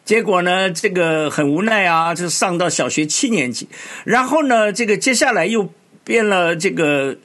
[0.04, 3.68] 结果呢，这个很无奈啊，就上到小学七年级。
[4.04, 5.72] 然后呢，这个接下来又
[6.04, 7.16] 变了这个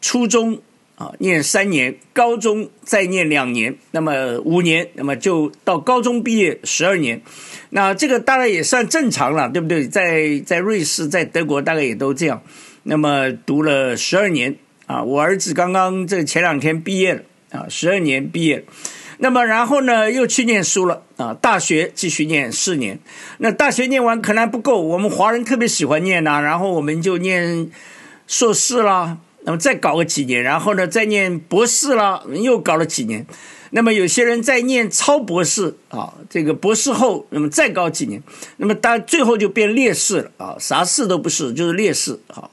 [0.00, 0.60] 初中。
[0.96, 7.20] 啊，念三年，高中再念两年，那么五年，那么就到高中毕业十二年。
[7.70, 9.88] 那这个大概也算正常了，对不对？
[9.88, 12.40] 在在瑞士，在德国，大概也都这样。
[12.84, 14.54] 那么读了十二年
[14.86, 18.64] 啊，我儿子刚刚这前两天毕业了啊，十二年毕业。
[19.22, 22.98] 那么然后呢，又去念书了啊，大学继续念四年。
[23.38, 27.70] 那大学念完可能还不够，我们华人特别喜欢念呐，然后我们就念
[28.26, 29.18] 硕士啦。
[29.44, 33.24] 那么再搞个几年，然后呢，再念博士啦，又搞了几年。
[33.70, 38.20] 那么有些人在念超博士啊，这个博士后，那么再搞几年，
[38.56, 42.50] 那么到最后就变烈士了啊，啥事都不是，就是烈士啊。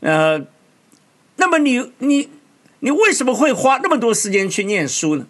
[0.00, 0.44] 呃，
[1.36, 2.28] 那么你你
[2.80, 5.26] 你为什么会花那么多时间去念书呢？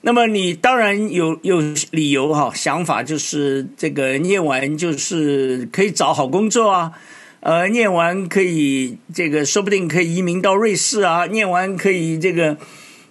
[0.00, 6.92] 那么你当然有有理由哈，想法就是这个念完就是可以找好工作啊。
[7.40, 11.26] 呃，念完可以这个，说不定可以移民到瑞士啊！
[11.26, 12.56] 念完可以这个，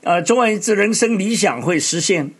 [0.04, 2.32] 呃，总而言之，人生理想会实现。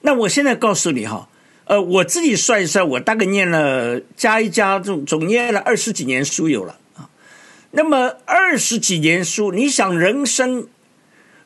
[0.00, 1.28] 那我现在告诉你哈，
[1.66, 7.10] 呃，我自己算一算，我大概念了加一加，总总念了二十几年书有了啊。
[7.72, 10.66] 那么二十几年书，你想人生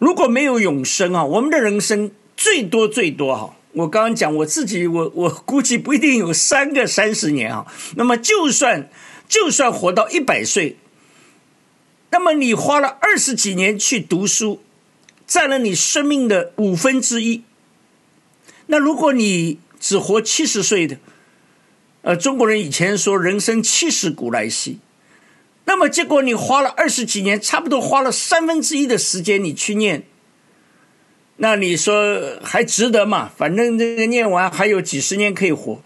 [0.03, 7.65] 如果没有永生啊，我们的人生最多最多哈，我刚刚讲我自己，我我估计不一定有三个三十年啊。
[7.95, 8.91] 那么就算
[9.29, 10.77] 就算活到一百岁，
[12.11, 14.61] 那么你花了二十几年去读书，
[15.25, 17.45] 占了你生命的五分之一。
[18.67, 20.99] 那如果你只活七十岁的，
[22.01, 24.81] 呃，中国人以前说人生七十古来稀，
[25.65, 30.05] 那么结果你花了二十几年，差不多花了三分之一的时间你去念，
[31.37, 33.31] 那你说还值得吗？
[33.37, 35.83] 反正这个念完还有几十年可以活。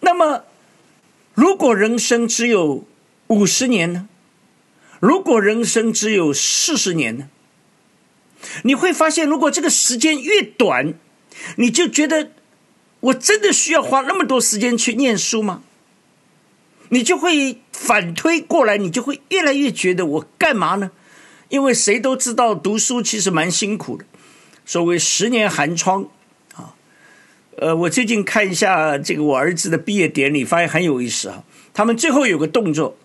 [0.00, 0.44] 那么，
[1.34, 2.86] 如果人生只有
[3.28, 4.08] 五十年呢？
[5.00, 7.28] 如果人生只有四十年呢？
[8.62, 10.94] 你会发现，如果这个时间越短，
[11.56, 12.30] 你就觉得。
[13.00, 15.62] 我真的需要花那么多时间去念书吗？
[16.90, 20.90] 你就会反推过来，你就会越来越觉得我干嘛呢？
[21.48, 24.04] 因为谁都知道读书其实蛮辛苦的，
[24.66, 26.08] 所谓十年寒窗
[26.54, 26.74] 啊。
[27.56, 31.44] 呃，我最近看一下这个我儿子的毕业典礼，发现很有意思啊。
[31.72, 32.96] 他们最后有个动作，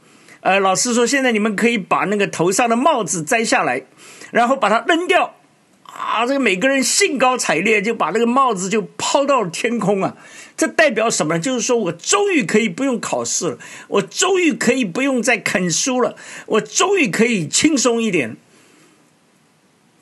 [0.41, 3.83] 呃，老师说现在你们可以把那个头上的帽子摘下来，
[4.31, 5.35] 然后把它扔掉。
[5.95, 10.17] 啊，这个每个人兴高采烈就把那个帽子就抛到了天空啊！
[10.57, 11.39] 这代表什么？
[11.39, 16.15] 就是说我终于可以不用考试了，我终于可以不用再啃书了，
[16.47, 18.35] 我终于可以轻松一点。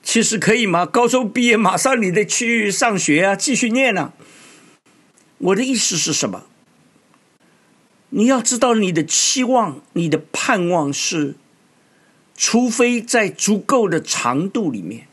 [0.02, 0.86] 其实可以吗？
[0.86, 4.14] 高中毕业马上你得去上学啊，继续念啊。
[5.38, 6.44] 我的意思是什么？
[8.10, 11.36] 你要知道，你的期望、你的盼望是，
[12.36, 15.08] 除非在足够的长度里面。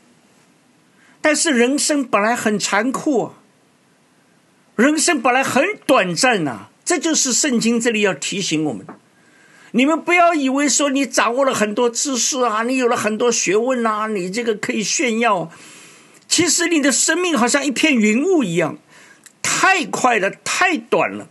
[1.21, 3.31] 但是人生本来很残酷，
[4.75, 8.85] 人生本来很短暂呐，这就是圣经这里要提醒我们：
[9.71, 15.51] 你们不要以为说你掌握了很多知识啊，你有了很多学问啊，你这个可以炫耀。
[16.27, 18.77] 其实你的生命好像一片云雾一样，
[19.41, 21.27] 太快了，太短了。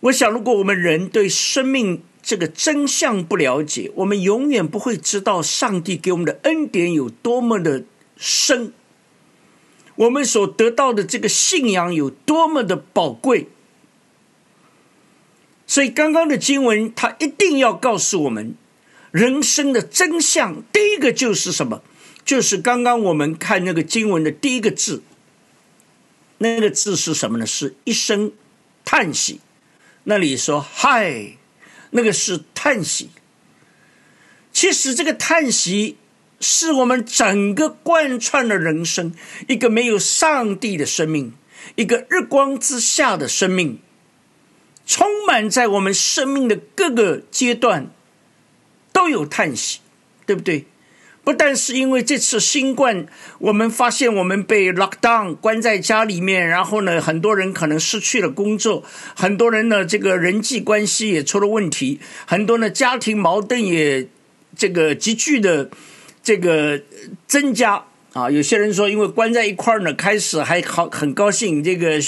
[0.00, 7.82] 我想，如果我们人对生命，这个真相不了解，我们永远不会知道上帝给我们的恩典有多么的
[8.16, 8.72] 深，
[9.96, 13.48] 我们所得到的这个信仰有多么的宝贵。
[15.66, 18.54] 所以，刚刚的经文，它一定要告诉我们
[19.10, 20.62] 人生的真相。
[20.72, 21.82] 第一个就是什么？
[22.24, 25.02] 就是刚刚我们看那个经文的第一个字，
[26.38, 27.46] 那个字是什么呢？
[27.46, 28.30] 是一声
[28.84, 29.40] 叹息。
[30.04, 31.38] 那里说：“嗨。”
[31.94, 33.10] 那个是叹息，
[34.52, 35.96] 其实这个叹息
[36.40, 39.14] 是我们整个贯穿的人生，
[39.46, 41.34] 一个没有上帝的生命，
[41.76, 43.78] 一个日光之下的生命，
[44.86, 47.90] 充满在我们生命的各个阶段
[48.92, 49.80] 都有叹息，
[50.26, 50.66] 对不对？
[51.24, 53.06] 不但是因为这次新冠，
[53.38, 58.82] 我们发现我们被 lock down 关在家里面，然后呢，很多人可能失去了工作，
[59.14, 64.08] 很多人呢，这个人际关系也出了问题，很多呢，家庭矛盾也
[64.56, 65.70] 这个急剧的
[66.24, 66.82] 这个
[67.28, 68.28] 增加啊。
[68.28, 72.00] 有些人说，因为关在一块儿呢，开始还好很高兴，这个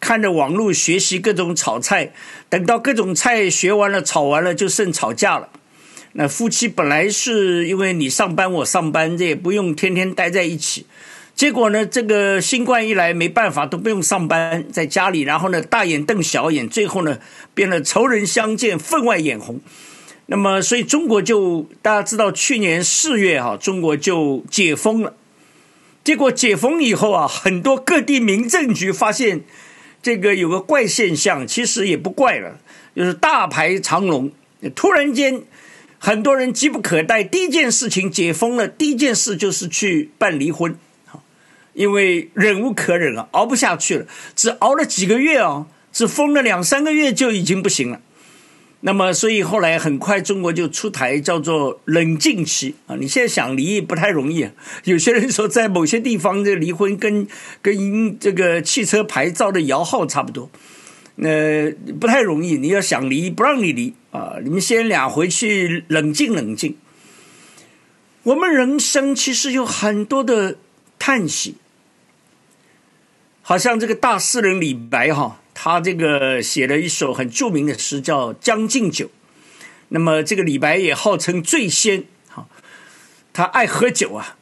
[0.00, 2.14] 看着网络学习各种炒菜，
[2.48, 5.50] 等到各种菜学完了、炒完了，就剩吵架了。
[6.18, 10.86] 那夫妻本来是因为你上班我上班，这也不用天天待在一起。
[11.34, 17.18] 结果呢，这个新冠一来，没办法都不用上班，在家里，然后呢大眼瞪小眼，最后呢
[17.52, 19.60] 变得仇人相见分外眼红。
[20.24, 25.12] 那么，所以中国就大家知道，去年四月哈，中国就解封了。
[26.02, 29.42] 结果解封以后啊，很多各地民政局发现
[30.00, 32.58] 这个有个怪现象，其实也不怪了，
[32.96, 34.32] 就是大排长龙，
[34.74, 35.42] 突然间。
[35.98, 40.76] 很多人急不可待，第一件事情解封了，第一件事就是去办离婚，
[41.72, 48.00] 因为忍无可忍了，熬不下去了，只熬了几个月啊，只封了两三个月就已经不行了。
[48.80, 52.94] 那么，所以后来很快中国就出台叫做冷静期啊。
[52.96, 54.52] 你现在想离不太容易啊。
[54.84, 57.26] 有些人说，在某些地方这离婚跟
[57.62, 60.50] 跟这个汽车牌照的摇号差不多。
[61.16, 64.38] 那不太容易，你要想离，不让你离啊！
[64.42, 66.78] 你们先俩回去冷静冷静。
[68.22, 70.56] 我们人生其实有很多的
[70.98, 71.56] 叹息，
[73.42, 79.06] 好像这个大诗人李白哈，他这个写了一首很著名的诗叫《将进酒》。
[79.90, 82.48] 那么这个李白也号称醉仙，哈，
[83.32, 84.38] 他爱喝酒啊。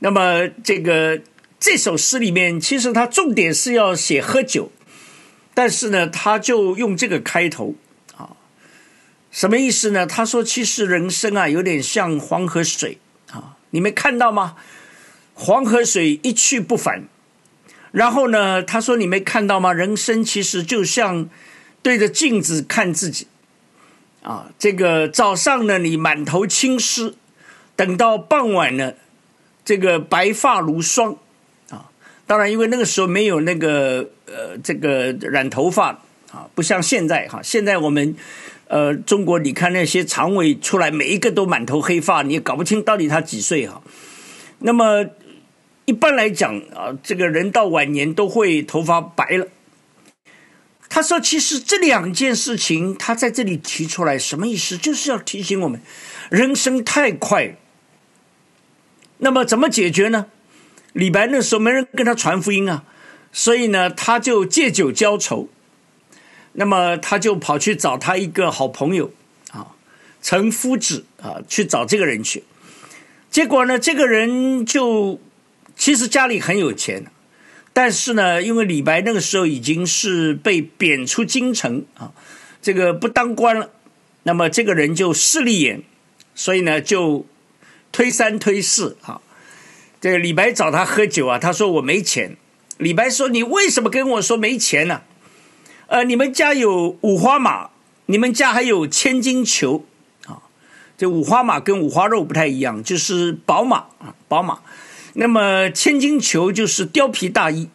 [0.00, 1.22] 那么这个
[1.58, 4.72] 这首诗里面，其实他重点是要写喝酒，
[5.54, 7.74] 但是呢，他就用这个开头，
[9.30, 10.06] 什么意思呢？
[10.06, 12.98] 他说，其实人生啊，有点像黄河水
[13.30, 14.56] 啊，你没看到吗？
[15.34, 17.04] 黄河水一去不返。
[17.92, 19.72] 然后呢，他说，你没看到吗？
[19.72, 21.28] 人生其实就像
[21.82, 23.26] 对着镜子看自己
[24.22, 27.16] 啊，这个早上呢，你满头青丝，
[27.76, 28.94] 等到傍晚呢。
[29.62, 31.16] 这个白发如霜
[31.68, 31.90] 啊，
[32.26, 35.90] 当然，因为那个时候没有那个呃，这个染头发
[36.32, 37.40] 啊，不像现在哈。
[37.42, 38.16] 现在我们
[38.70, 43.82] 呃，中国你看那些常委出来，每一个都满头黑发，你也搞不清到底他几岁哈。
[44.60, 45.04] 那么
[45.86, 49.48] 一般来讲啊，这个人到晚年都会头发白了。
[50.88, 54.76] 他说：“其实这两件事情，他在这里提出来，什么意思？
[54.76, 55.80] 就是要提醒我们，
[56.30, 57.56] 人生太快。”
[59.18, 60.26] 那么怎么解决呢？
[60.92, 62.84] 李白那时候没人跟他传福音啊，
[63.32, 65.48] 所以呢，他就借酒浇愁。
[66.52, 69.12] 那么他就跑去找他一个好朋友
[69.50, 69.68] 啊，
[70.22, 72.44] 陈夫子啊，去找这个人去。
[73.30, 75.20] 结果呢，这个人就
[75.76, 77.06] 其实家里很有钱，
[77.72, 82.12] 但是呢，因为李白那个时候已经是被贬出京城啊，
[82.60, 83.70] 这个不当官了。
[84.22, 85.82] 那么这个人就势利眼，
[86.34, 87.26] 所以呢就。
[87.92, 89.20] 推三推四，啊，
[90.00, 92.36] 这个李白找他喝酒啊，他说我没钱。
[92.78, 95.02] 李白说：“你为什么跟我说没钱呢？
[95.90, 97.70] 呃，你们家有五花马，
[98.06, 99.86] 你们家还有千金裘
[100.24, 100.38] 啊。
[100.96, 104.60] 这五花马跟五花肉不太一样，就是宝马啊，宝马。
[105.14, 107.68] 那么千金裘就是貂皮大衣。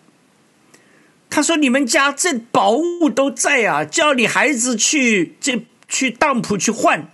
[1.30, 7.10] 他说你们家这宝物都在啊，叫你孩子去这去当铺去换。”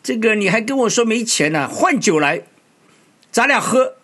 [0.00, 1.66] 这个你还跟我说没钱呢？
[1.66, 2.42] 换酒来，
[3.32, 3.96] 咱俩喝，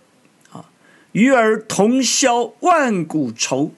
[0.50, 0.64] 啊，
[1.12, 3.72] 与尔同销万古愁，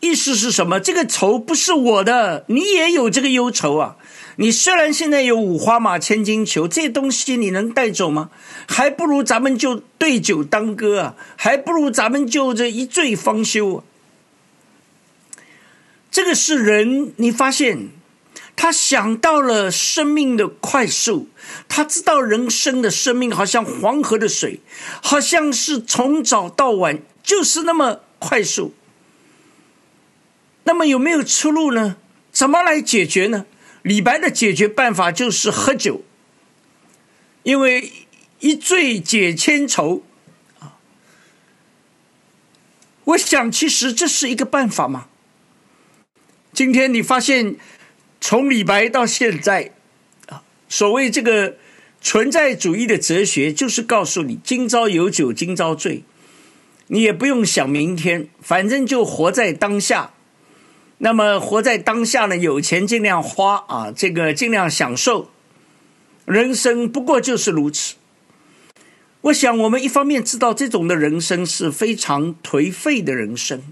[0.00, 0.80] 意思是什么？
[0.80, 3.96] 这个愁不是我的，你也有这个忧愁啊。
[4.36, 8.30] 你虽然现在有五花马、千金裘，这东西你能带走吗？
[8.66, 13.84] 还不如咱们就对酒当歌啊，还不如咱们就这一醉方休啊。
[16.10, 17.90] 这个是人，你发现？
[18.56, 21.28] 他想到了生命的快速，
[21.66, 24.60] 他知道人生的生命好像黄河的水，
[25.02, 28.74] 好像是从早到晚就是那么快速。
[30.64, 31.96] 那么有没有出路呢？
[32.32, 33.46] 怎么来解决呢？
[33.82, 36.02] 李白的解决办法就是喝酒，
[37.42, 37.92] 因为
[38.40, 40.02] 一醉解千愁
[40.58, 40.76] 啊。
[43.04, 45.06] 我想，其实这是一个办法嘛。
[46.52, 47.56] 今天你发现。
[48.22, 49.72] 从李白到现在，
[50.26, 51.56] 啊，所谓这个
[52.02, 56.04] 存在主义的哲学，就是告诉你：今朝有酒今朝醉，
[56.88, 60.12] 你也不用想明天，反正就活在当下。
[61.02, 62.36] 那么活在当下呢？
[62.36, 65.30] 有钱尽量花啊，这个尽量享受。
[66.24, 67.96] 人生不过就是如此。
[69.22, 73.62] 我想，我们一方面知道这种的人生是非常颓废的人生，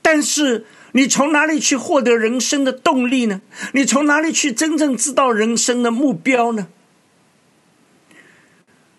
[0.00, 0.64] 但是。
[0.92, 3.42] 你从哪里去获得人生的动力呢？
[3.74, 6.68] 你从哪里去真正知道人生的目标呢？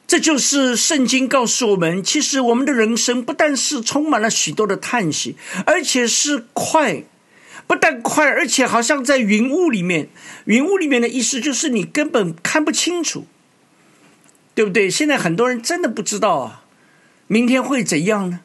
[0.06, 5.36] 这就是圣经告诉我们：其实我们的人生不但是充满了许多的叹息，
[5.66, 7.04] 而且是快，
[7.68, 10.08] 不但快，而且好像在云雾里面。
[10.46, 13.28] 云雾里面的意思就是你根本看不清楚，
[14.56, 14.90] 对不对？
[14.90, 16.64] 现在很多人真的不知道啊，
[17.28, 18.40] 明天会怎样呢？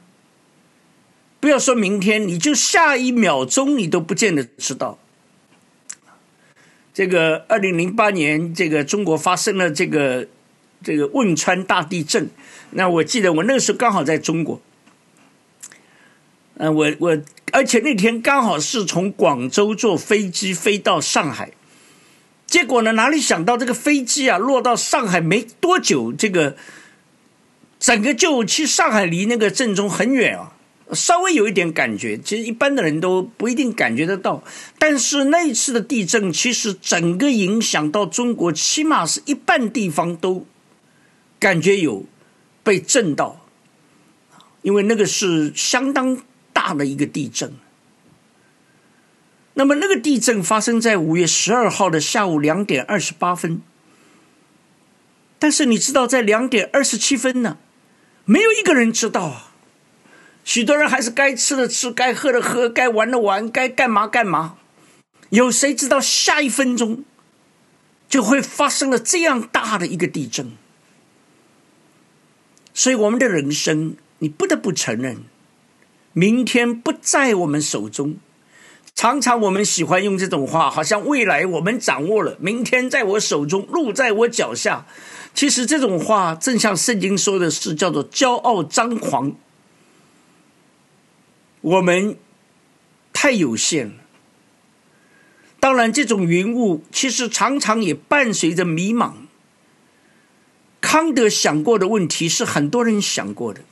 [1.38, 4.98] 不要说明天，你就下一秒钟你都不见得知道。
[6.94, 10.28] 这个二零零八年，这个中国发生了这个
[10.82, 12.28] 这个汶川大地震。
[12.72, 14.60] 那我记得我那个时候刚好在中国。
[16.58, 17.18] 嗯，我我
[17.52, 21.52] 而且那天刚好是从广州坐飞机飞到上海，
[22.46, 26.56] 结果呢，哪里想到这个飞机啊落到上海没多久，这个
[27.78, 30.56] 整个就其实上海离那个震中很远啊。
[30.92, 34.44] 稍微有一点感觉，其实一般的人都不一定感觉得到。
[34.78, 40.46] 但是那一次的地震，其实整个影响到中国，起码是一半地方都
[41.38, 42.04] 感觉有
[42.62, 43.46] 被震到，
[44.60, 46.18] 因为那个是相当
[46.62, 47.54] 大的一个地震。
[49.54, 53.60] 那么那个地震发生在五月十二号的下午两点二十八分，
[55.40, 57.58] 但是你知道，在两点二十七分呢，
[58.24, 59.52] 没有一个人知道啊。
[60.44, 64.56] 许多人还是该吃的吃，该喝的喝，该玩的玩，该干嘛干嘛。
[65.30, 67.04] 有谁知道下一分钟
[68.08, 70.52] 就会发生了这样大的一个地震？
[72.72, 75.24] 所以我们的人生，你不得不承认，
[76.12, 78.16] 明天不在我们手中。
[78.94, 84.86] 常常我们喜欢用这种话，好像未来我们掌握了，明天在我手中，路在我脚下。
[85.34, 89.34] 其实这种话，正像圣经说的是，叫做骄傲张狂。
[91.62, 92.18] 我们
[93.14, 93.94] 太有限了。
[95.58, 99.12] 当然，这种云雾其实常常也伴随着迷茫。
[100.82, 103.62] 康德想过的问题是很多人想过的，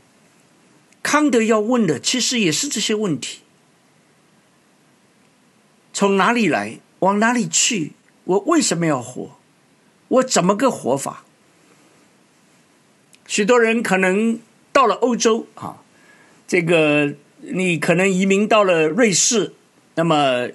[1.03, 3.41] 康德要问的其实也是这些问题。
[5.93, 7.93] 从哪里来，往哪里去？
[8.25, 9.39] 我为什么要活？
[10.09, 11.25] 我怎么个活法？
[13.27, 14.39] 许多人可能
[14.73, 15.83] 到了欧洲啊，
[16.47, 19.55] 这个你可能移民到了瑞士，
[19.95, 20.49] 那么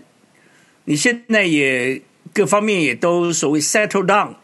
[0.85, 2.01] 你现在也
[2.33, 4.35] 各方面也都所谓 settle down，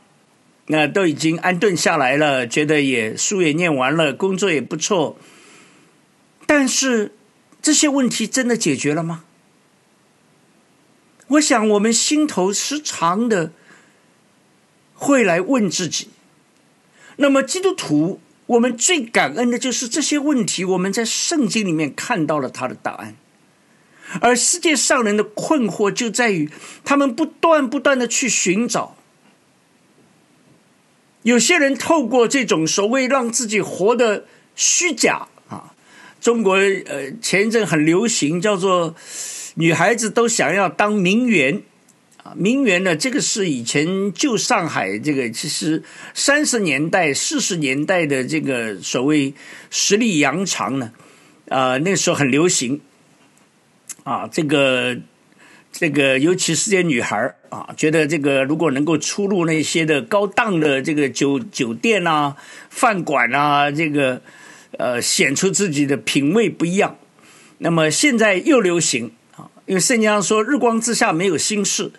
[0.68, 5.18] 那都已经安顿下来了，觉得也书也念完了，工作也不错，
[6.54, 7.14] 但是
[7.62, 9.24] 这些问题真的解决了吗？
[11.28, 13.54] 我想，我们心头时常的
[14.93, 16.10] 会来问自己。
[17.16, 23.16] 那么，基督徒，我们最感恩的就是这些问题，我们在圣经里面看到了他的答案。
[24.20, 26.52] 而世界上人的困惑就在于，
[26.84, 28.97] 他们不断不断的去寻找。
[31.24, 35.30] 有些人透过这种所谓让自己活得虚假，
[36.22, 38.95] 中国呃前一阵很流行，叫做。
[39.55, 41.61] 女孩子都想要当名媛，
[42.24, 42.95] 啊，名媛呢？
[42.95, 49.34] 这个是以前旧上海这个，其实三十年代、四十年代的这个所谓
[49.69, 50.93] 实力扬长呢，
[51.49, 52.80] 啊，那时候很流行，
[54.05, 54.97] 啊，这个
[55.74, 62.38] 这个，尤其是这些女孩啊，觉得这个如果能够出入那些的高档的这个酒酒店啊、
[62.69, 64.22] 饭馆啊，这个
[64.78, 66.97] 呃，显出自己的品味不一样。
[67.59, 69.49] 那么现在又流行啊。
[69.65, 71.91] 因为圣经上说“日光之下没有新事”，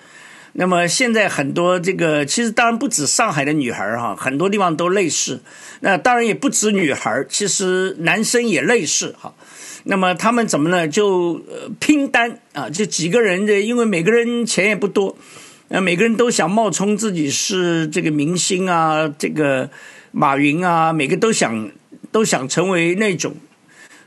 [0.55, 5.41] 那么现在很多这个其实当然不止上海的女孩哈，很多地方都类似。
[5.81, 9.33] 那当然也不止女孩，其实男生也类似哈。
[9.85, 10.87] 那么他们怎么呢？
[10.87, 11.41] 就
[11.81, 15.17] 拼单啊，就几个人的，因为每个人钱也不多，
[15.69, 19.71] 那，每个人都想冒充自己是这个明星啊，这个
[20.11, 21.71] 马云啊，每个都想
[22.13, 23.35] 都想成为那种，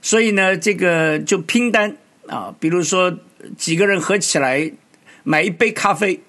[0.01, 1.97] 所以呢，这个就拼单
[2.27, 3.17] 啊，比如说。
[3.59, 4.71] 几个人合起来
[5.23, 6.19] 买一杯咖啡，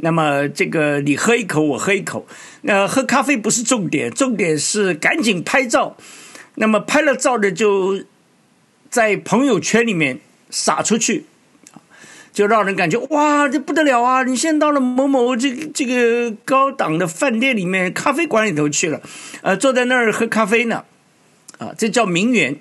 [0.00, 2.26] 那么这个你喝一口，我喝一口。
[2.62, 5.96] 那喝咖啡不是重点，重点是赶紧拍照。
[6.56, 8.02] 那么拍了照的就
[8.90, 10.18] 在朋友圈里面
[10.50, 11.26] 撒出去，
[12.32, 14.24] 就让人感觉哇，这不得了啊！
[14.24, 19.00] 你现在到了某某这个这个高档的饭店里面、咖啡馆里头去了，
[19.42, 20.84] 呃，坐在那儿喝咖啡呢，
[21.58, 22.58] 啊，这叫名媛。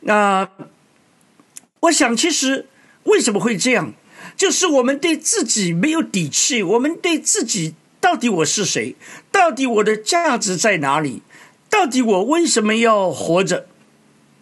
[0.00, 0.48] 那
[1.80, 2.66] 我想其实。
[3.04, 3.92] 为什么会这样？
[4.34, 8.96] 就是我们对自己没有底气，我们对自己到底我是谁？
[9.30, 11.20] 到底我的价值在哪里？
[11.68, 13.66] 到底我为什么要活着？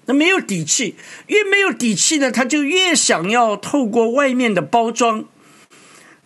[0.07, 0.95] 那没有底气，
[1.27, 5.25] 越没有底气呢，他就越想要透过外面的包装，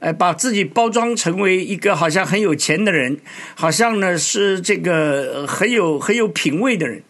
[0.01, 3.21] 哎，把自己包装成为一个好像很有钱的人，
[3.55, 7.03] 好像呢是这个很有很有品位的人。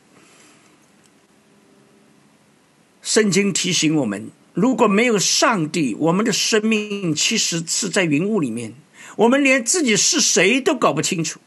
[3.03, 4.30] 圣经提醒我们。
[4.55, 8.72] 如果没有上帝，我们的生命其实是在云雾里面，
[9.16, 11.39] 我们连自己是谁都搞不清楚。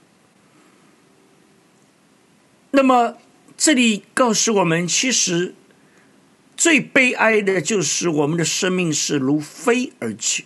[2.69, 3.17] 那么，
[3.57, 5.55] 这里告诉我们，其实
[6.55, 10.45] 最悲哀的就是我们的生命是如飞而去，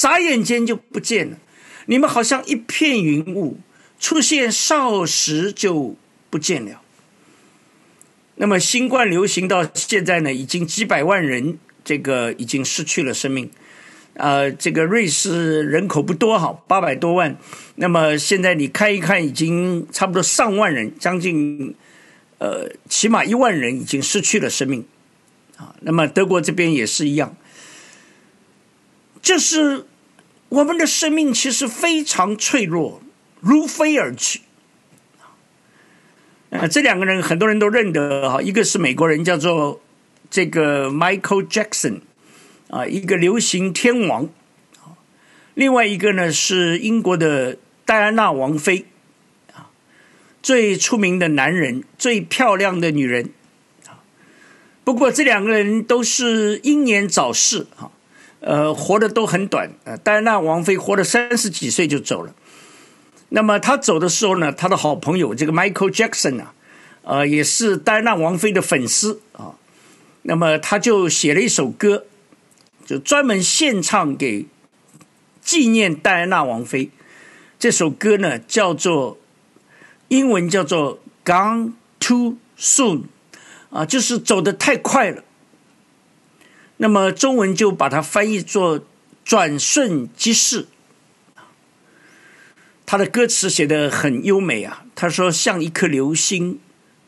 [0.00, 1.36] 眨眼间就不见了。
[1.84, 3.58] 你们好像一片云雾，
[3.98, 5.94] 出现少时就
[6.30, 6.80] 不见了。
[8.36, 13.50] 那么新冠流行到现在呢，已经几百万人这个已经失去了生命，
[14.14, 17.36] 呃，这个瑞士人口不多哈，八百多万，
[17.74, 21.74] 那么现在你看一看，已经差不多上万人，将近
[22.38, 24.82] 呃起码一万人已经失去了生命，
[25.58, 27.36] 啊，那么德国这边也是一样，
[29.22, 29.86] 就是
[30.48, 33.02] 我们的生命其实非常脆弱，
[33.40, 34.40] 如飞而去。
[36.50, 39.80] 啊，这两个人很多人都认得哈，一个是美国人，叫做
[40.28, 42.00] 这个 Michael Jackson，
[42.68, 44.28] 啊，一个流行天王，
[45.54, 48.86] 另外一个呢是英国的戴安娜王妃，
[49.54, 49.70] 啊，
[50.42, 53.30] 最出名的男人，最漂亮的女人，
[54.82, 57.92] 不过这两个人都是英年早逝，哈，
[58.40, 62.34] 呃，活的都很短，呃，戴安娜王妃活了三十几岁就走了。
[63.28, 66.54] 那么他走的时候呢，他的好朋友这个 Michael Jackson 啊，
[67.02, 69.54] 呃，也是戴安娜王妃的粉丝啊。
[70.22, 72.06] 那么他就写了一首歌，
[72.84, 74.46] 就专门献唱给
[75.42, 76.90] 纪念戴安娜王妃。
[77.58, 79.18] 这首歌呢，叫做
[80.08, 80.98] 英文叫做
[81.30, 82.98] 《Gone Too Soon》，
[83.70, 85.22] 啊，就是走的太快了。
[86.82, 88.80] 那么中文就把它翻译作
[89.22, 90.66] “转瞬即逝”。
[92.86, 96.58] 他的歌词写得很优美啊，他说像一颗流星，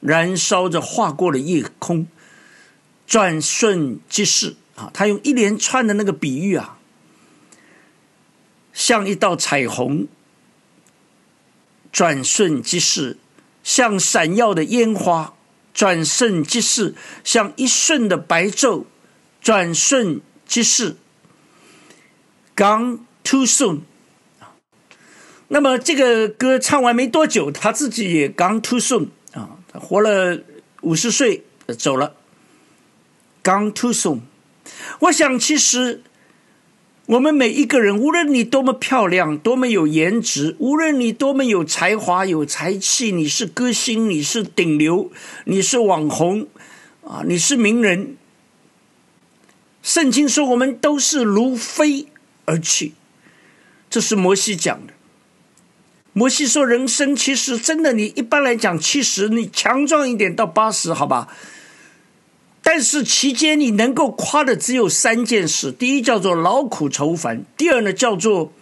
[0.00, 2.06] 燃烧着划过了夜空，
[3.06, 4.90] 转瞬即逝啊。
[4.92, 6.76] 他用一连串的那个比喻啊，
[8.74, 10.06] 像一道彩虹，
[11.90, 13.16] 转瞬即逝；
[13.64, 15.32] 像闪耀的烟花，
[15.72, 16.92] 转瞬即逝；
[17.24, 18.84] 像一瞬的白昼。
[19.43, 20.95] 转瞬即逝
[22.55, 23.80] ，Gone too soon。
[25.49, 30.40] 那么这个歌唱完没多久，他自己也 Gone too soon 啊，他活了
[30.82, 31.45] 五十岁
[31.76, 32.14] 走了
[33.43, 34.20] ，Gone too soon。
[35.01, 36.03] 我想，其实
[37.07, 45.11] 我们每一个人，无论你多么漂亮，多么有颜值，无论你多么有才华、有才气，你是歌星，你是顶流，
[45.47, 46.47] 你是网红
[47.05, 48.16] 啊，你是名人。
[49.82, 52.06] 圣经说：“我们都是如飞
[52.44, 52.92] 而去。”
[53.90, 54.92] 这是摩西讲的。
[56.12, 61.28] 摩西说：“人生其实真的，你一般来讲七十，你强壮一点到八十，好吧？
[62.62, 68.52] 但是期间你能够夸的只有三件事：第一叫做劳苦愁烦；第二呢叫做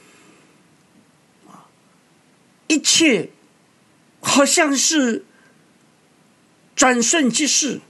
[2.67, 3.29] 一切
[4.21, 5.27] 好像是
[6.75, 7.81] 转瞬即逝，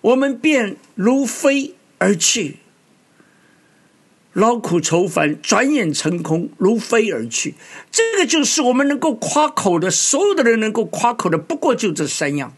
[0.00, 2.56] 我们便如飞而去。”
[4.32, 7.54] 劳苦愁烦，转眼成空，如飞而去。
[7.90, 12.54] 这个就是我们能够夸口的，所有的人能够夸口的，不过就这三样。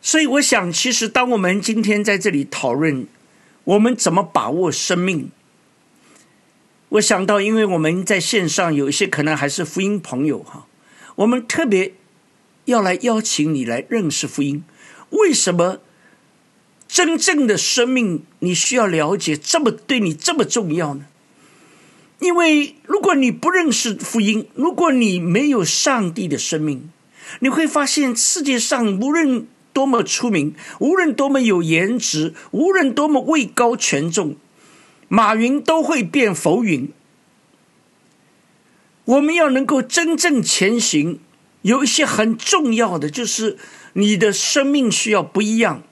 [0.00, 3.06] 所以，我想，其实当我们今天在这里讨论
[3.64, 5.30] 我们怎么把握生命，
[6.90, 10.66] 我想到，因为我们在线上有一些可能还是福音朋友哈，
[11.16, 11.92] 我们特别
[12.64, 14.64] 要来邀请你来认识福音。
[15.10, 15.80] 为什么？
[16.88, 21.04] 真正的生命，你需要了解这么对你这么重要呢？
[22.18, 26.90] 因为如果你不认识福音，如果你没有上帝的生命，
[27.40, 34.36] 你会发现世界上无论多么出名，无论多么有颜值，无论多么位高权重，
[35.06, 36.90] 马云都会变浮云。
[39.04, 41.20] 我们要能够真正前行，
[41.62, 43.58] 有一些很重要的，就是
[43.92, 45.82] 你的生命需要不一样。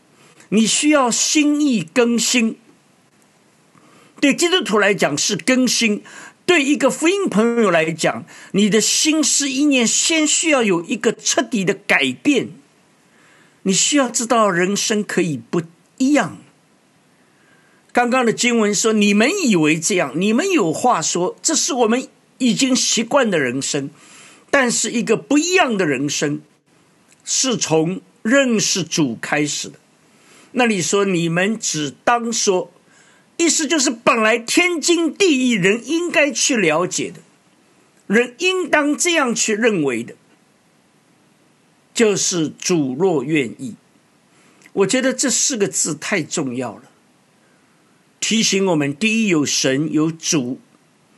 [0.51, 2.57] 你需要心意更新，
[4.21, 6.01] 对基督徒来讲是更新；
[6.45, 12.51] 对一个福音朋友来讲，你的心思意念先需要有一个彻底的改变。
[13.63, 15.63] 你需要知道人生可以不
[15.99, 16.39] 一样。
[17.93, 22.07] 刚刚的经文说：“你们以为这样，你们有话说，这是我们
[22.39, 23.91] 已经习惯的人生。
[24.51, 26.41] 但是一个不一样的人生，
[27.25, 29.79] 是从认识主开始的。”
[30.59, 32.73] 那你说你们只当说，
[33.37, 37.21] 意思就是本来天经地义，人应该去了解的，
[38.07, 40.15] 人应当这样去认为的，
[41.93, 43.75] 就是主若愿意。
[44.73, 46.85] 我觉得这四个字太重要了，
[48.19, 50.59] 提醒我们：第一，有神有主，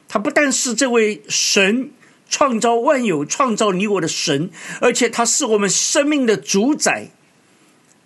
[0.09, 1.93] 他不但是这位神
[2.29, 7.13] 创造万有、创造你我的神，而且他是我们生命的主宰。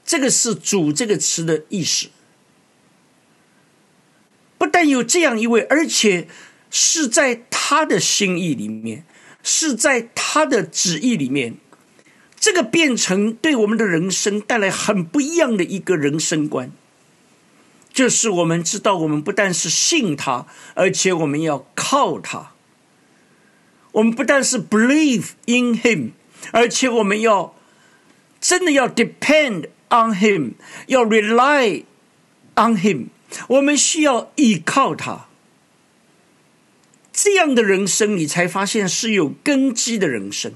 [0.05, 2.09] 这个是“主”这个词的意思，
[4.59, 6.29] 不但有这样一位，而且
[6.71, 9.05] 是在他的心意里面，
[9.43, 11.55] 是在他的旨意里面，
[12.39, 16.71] 这个变成对我们的人生带来很不一样的一个人生观。
[17.93, 22.53] 就是我们知道，我们不但是信他，而且我们要靠他。
[23.93, 26.11] 我们不但是 believe in him，
[26.51, 27.55] 而且我们要
[28.41, 29.69] 真的要 depend。
[29.93, 30.53] On him，
[30.87, 31.85] 要 rely
[32.55, 33.09] on him，
[33.47, 35.27] 我们需要依靠他。
[37.13, 40.55] 这样的人生，你才发现是有根基的人生。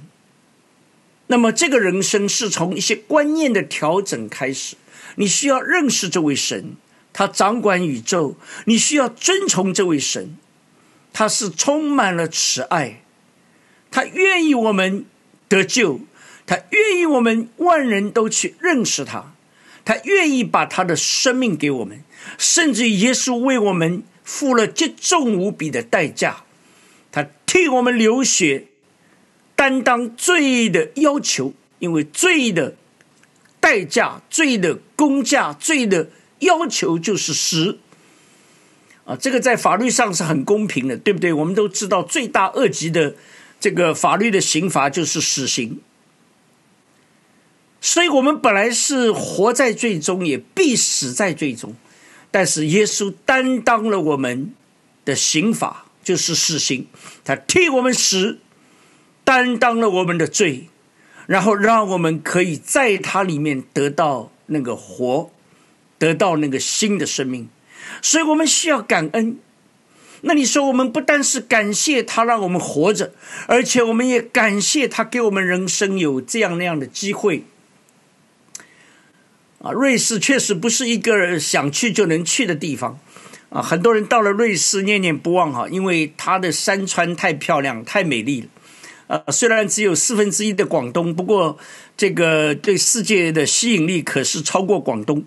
[1.26, 4.76] 那么，这个人生是从一些观念的调整开始。
[5.16, 6.76] 你需要认识这位神，
[7.12, 8.36] 他掌管宇宙。
[8.64, 10.38] 你需要遵从这位神，
[11.12, 13.02] 他是充满了慈爱，
[13.90, 15.04] 他愿意我们
[15.46, 16.00] 得救。
[16.46, 19.34] 他愿意我们万人都去认识他，
[19.84, 22.02] 他愿意把他的生命给我们，
[22.38, 26.44] 甚至耶稣为我们付了极重无比的代价，
[27.10, 28.66] 他替我们流血，
[29.56, 32.76] 担当罪的要求，因为罪的
[33.58, 37.78] 代价、罪的公价、罪的要求就是死。
[39.04, 41.32] 啊，这个在法律上是很公平的，对不对？
[41.32, 43.14] 我们都知道，罪大恶极的
[43.60, 45.80] 这个法律的刑罚就是死刑。
[47.86, 51.72] 所以我们本来是活在最终，也必死在最终。
[52.32, 54.52] 但是耶稣担当了我们
[55.04, 56.88] 的刑罚，就是死刑，
[57.24, 58.40] 他替我们死，
[59.22, 60.68] 担当了我们的罪，
[61.28, 65.30] 然后让我们可以在他里面得到那个活，
[65.96, 67.48] 得到那个新的生命。
[68.02, 69.38] 所以我们需要感恩。
[70.22, 73.12] 那你说，我们不但是感谢他让我们活着，
[73.46, 77.44] 而且我们也感谢他给我们人生有这样那样的机会。
[79.62, 82.98] 啊，瑞士确实不是一个想去就能去的地方。
[83.48, 88.46] 啊，很多人到了瑞士念念不忘哈，因为它的山川太漂亮、太美丽了。
[89.06, 91.56] 呃，虽然只有四分之一的广东，不过
[91.96, 95.24] 这个对世界的吸引力可是超过广东。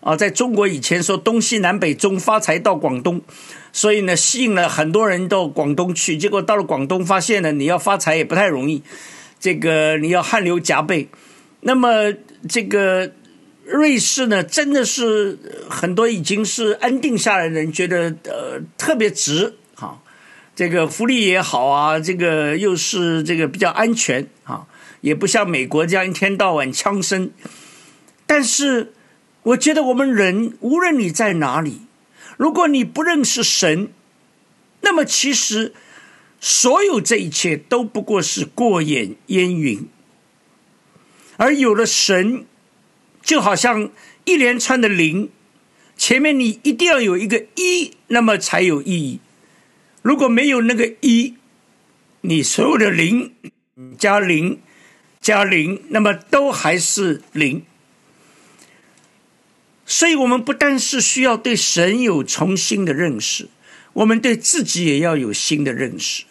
[0.00, 3.20] 啊，在中国以前说东西南北中发财到广东，
[3.74, 6.16] 所以呢吸引了很多人到广东去。
[6.16, 8.82] 结果到了广东，发现呢你要发财也不太容易，
[9.38, 11.08] 这个你要汗流浃背。
[11.60, 12.14] 那么
[12.48, 13.12] 这个
[13.70, 20.02] 瑞士呢，真的是很多已经是安定下来的人觉得呃特别值哈，
[20.54, 24.66] 这个福利也好啊，这个又是这个比较安全啊，
[25.00, 27.30] 也不像美国这样一天到晚枪声，
[28.26, 28.92] 但是。
[29.42, 31.80] 我觉得我们人，无论你在哪里，
[32.36, 33.88] 如果你不认识神，
[34.82, 35.72] 那么其实
[36.38, 39.88] 所有这一切都不过是过眼烟云。
[41.38, 42.44] 而有了神，
[43.30, 43.92] 就好像
[44.24, 45.30] 一连串的零，
[45.96, 49.20] 前面你一定要有一个一，那么才有意义。
[50.02, 51.36] 如果没有那个一，
[52.22, 53.32] 你所有的零
[53.96, 54.58] 加零
[55.20, 57.62] 加零，那么都还是零。
[59.86, 63.48] 所以，我们不但是需要对神有重新的认识，
[63.92, 66.24] 我们对自己也要有新的认识。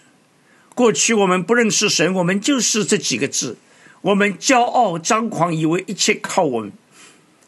[0.76, 3.58] 过去我们不认识神，我们就是这几个字：
[4.02, 6.74] 我们骄傲张狂，以为一切靠我们，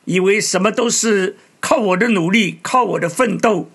[0.06, 3.70] 以为什么都是靠我的努力、靠我的奋斗、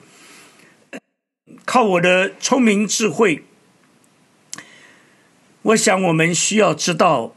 [1.64, 3.45] 靠我的聪明智慧。
[5.62, 7.35] 我想，我们需要知道，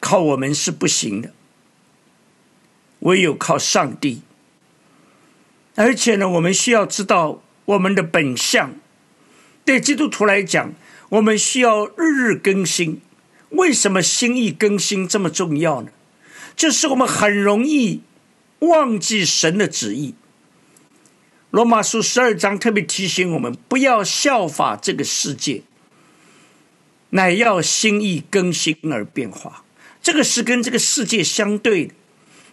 [0.00, 1.32] 靠我们是不行的，
[3.00, 4.22] 唯有靠上帝。
[5.74, 8.74] 而且呢，我们需要知道我们的本相。
[9.64, 10.74] 对基督徒来讲，
[11.10, 13.00] 我们需要日日更新。
[13.50, 15.90] 为什么心意更新这么重要呢？
[16.54, 18.02] 就是我们很容易
[18.62, 20.14] 忘记神的旨意。
[21.50, 25.62] 罗马书十二章特别提醒我们，不要效法这个世界，
[27.10, 29.64] 乃要心意更新而变化。
[30.02, 31.94] 这个是跟这个世界相对的。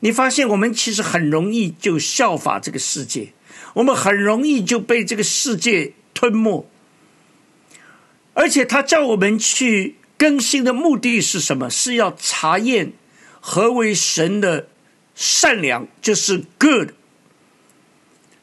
[0.01, 3.33] 你发现我们其实很容易就效法这个世界，
[3.75, 6.65] 我们很容易就被这个世界吞没，
[8.33, 11.69] 而且他叫我们去更新的目的是什么？
[11.69, 12.93] 是要查验
[13.39, 14.67] 何为神的
[15.21, 16.93] 善良，就是 good；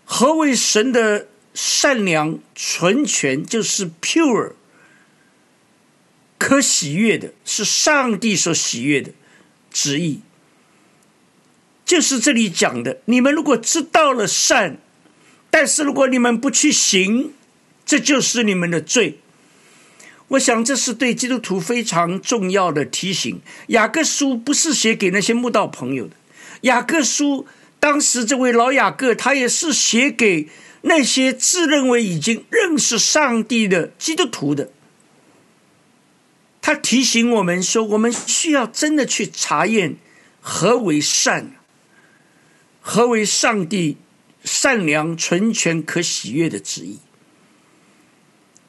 [0.04, 4.52] 何为神的善良纯全，就是 pure，
[6.36, 9.12] 可喜悦的，是上帝所喜悦的
[9.72, 10.20] 旨意。
[11.86, 14.76] 就是这里讲的，你们如果知道了善，
[15.50, 17.32] 但是如果你们不去行，
[17.86, 19.20] 这就是你们的罪。
[20.28, 23.40] 我想这是对基督徒非常重要的提醒。
[23.68, 26.16] 雅各书不是写给那些慕道朋友的，
[26.66, 27.46] 雅各书
[27.78, 30.48] 当时这位老雅各他也是写给
[30.82, 34.70] 那些自认为已经认识上帝的基督徒的。
[36.60, 39.96] 他提醒我们说，我们需要真的去查验
[40.40, 41.52] 何为善。
[42.80, 43.96] 何为上帝
[44.44, 46.98] 善良、纯全、可喜悦的旨意？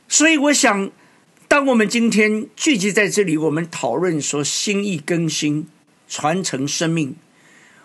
[0.07, 0.91] 所以，我想，
[1.47, 5.67] 当我们今天聚集在这里，我们讨论说心意更新、
[6.07, 7.15] 传承生命，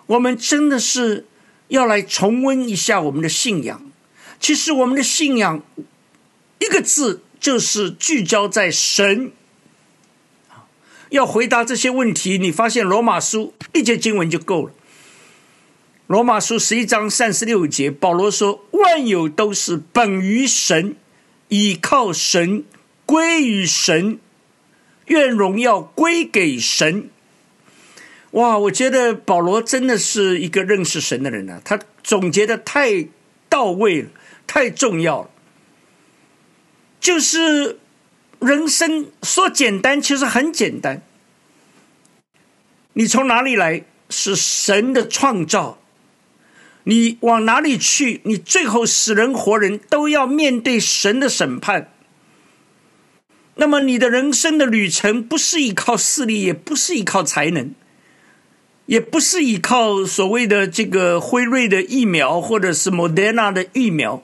[0.07, 1.26] 我们真的是
[1.68, 3.90] 要来重温一下我们的信仰。
[4.40, 5.62] 其实，我们的信仰
[6.59, 9.32] 一个字就是聚焦在神。
[11.11, 14.72] 要回答这些问题，你发现罗马书一节经文就够了。
[16.09, 20.96] 罗马书十一章三十六节，保罗说：“万有都是本于神，
[21.48, 22.64] 倚靠神，
[23.07, 24.18] 归于神，
[25.07, 27.11] 愿荣耀归给神。”
[28.33, 31.61] 哇，我觉得保罗真的是一个认识神的人啊！
[31.64, 33.07] 他总结的太
[33.49, 34.09] 到位了，
[34.47, 35.30] 太重要了。
[36.99, 37.78] 就是
[38.41, 41.03] 人生说简单，其实很简单。
[42.95, 43.85] 你从哪里来？
[44.09, 45.78] 是神的创造。
[46.85, 48.20] 你往哪里去？
[48.24, 51.91] 你最后死人活人都要面对神的审判。
[53.55, 57.74] 那么你的人生的旅程不是依靠势力，也不是依靠才能，
[58.93, 64.22] 也不是依靠所谓的这个辉瑞的疫苗或者是莫德纳的疫苗。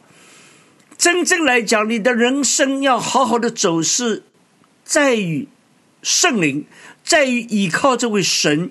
[0.99, 4.25] 真正来讲，你的人生要好好的走，是
[4.85, 5.49] 在于
[6.03, 6.67] 圣灵，
[7.03, 8.71] 在于依靠这位神。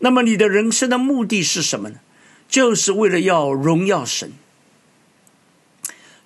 [0.00, 2.00] 那么你的人生的目的是什么呢？
[2.46, 4.30] 就是为了要荣耀神。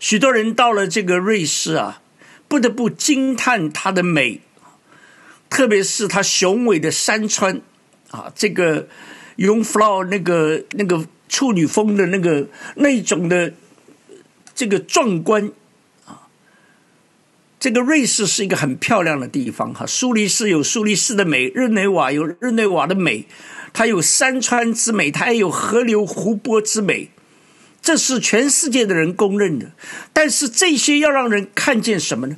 [0.00, 2.02] 许多人到了这个瑞士啊，
[2.48, 4.40] 不得不惊叹它的美，
[5.48, 7.60] 特别是它雄伟的山川
[8.10, 8.88] 啊，这个
[9.36, 12.46] 永弗劳那个那个处女峰的那个
[12.76, 13.52] 那种的
[14.54, 15.50] 这个壮观
[16.06, 16.28] 啊。
[17.58, 23.26] 这个瑞士是一个很漂亮的地方哈，苏黎世有苏黎世的美，日内瓦有日内瓦的美。
[23.72, 27.10] 它有山川之美，它也有河流湖泊之美，
[27.80, 29.70] 这是全世界的人公认的。
[30.12, 32.36] 但是这些要让人看见什么呢？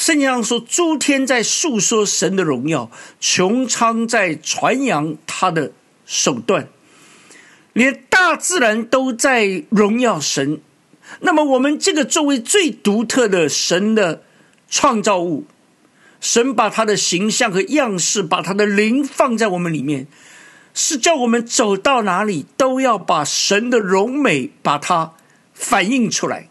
[0.00, 2.90] 圣经上说：“诸天在诉说神的荣耀，
[3.20, 5.72] 穹苍在传扬他的
[6.06, 6.68] 手段，
[7.74, 10.62] 连大自然都在荣耀神。”
[11.20, 14.22] 那么，我们这个作为最独特的神的
[14.70, 15.44] 创造物，
[16.18, 20.06] 神把他的形象和样式，把他的灵放在我们里面。
[20.72, 25.12] 是叫我们走到哪里都要把神的荣美把它
[25.52, 26.48] 反映出来。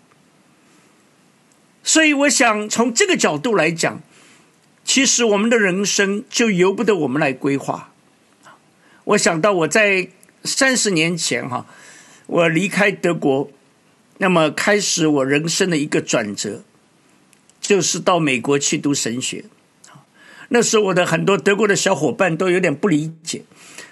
[1.83, 4.01] 所以，我想从这个角度来讲，
[4.83, 7.91] 其实我们的人生就由不得我们来规划。
[9.05, 10.09] 我想到我在
[10.43, 11.65] 三十年前哈，
[12.27, 13.49] 我离开德国，
[14.17, 16.61] 那么开始我人生的一个转折，
[17.59, 19.45] 就是到美国去读神学。
[20.49, 23.43] 那时候，我的很多德国的小伙伴都有点不理解。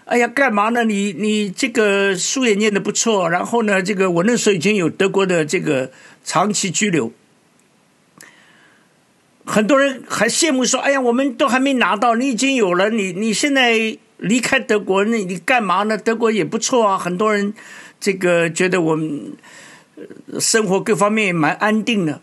[0.06, 0.84] 哎呀，干嘛呢？
[0.84, 5.92] 你你这个书也念的不错，然后呢，这个我那时候已经有德国的这个
[6.24, 7.12] 长期居留，
[9.48, 15.98] 很多人还羡慕说：“哎呀，我们都还没拿到，你已经有了，你你现在离开德国，那你干嘛呢？
[15.98, 17.54] 德国也不错啊，很多人
[17.98, 19.32] 这个觉得我们
[20.38, 22.22] 生活各方面也蛮安定的。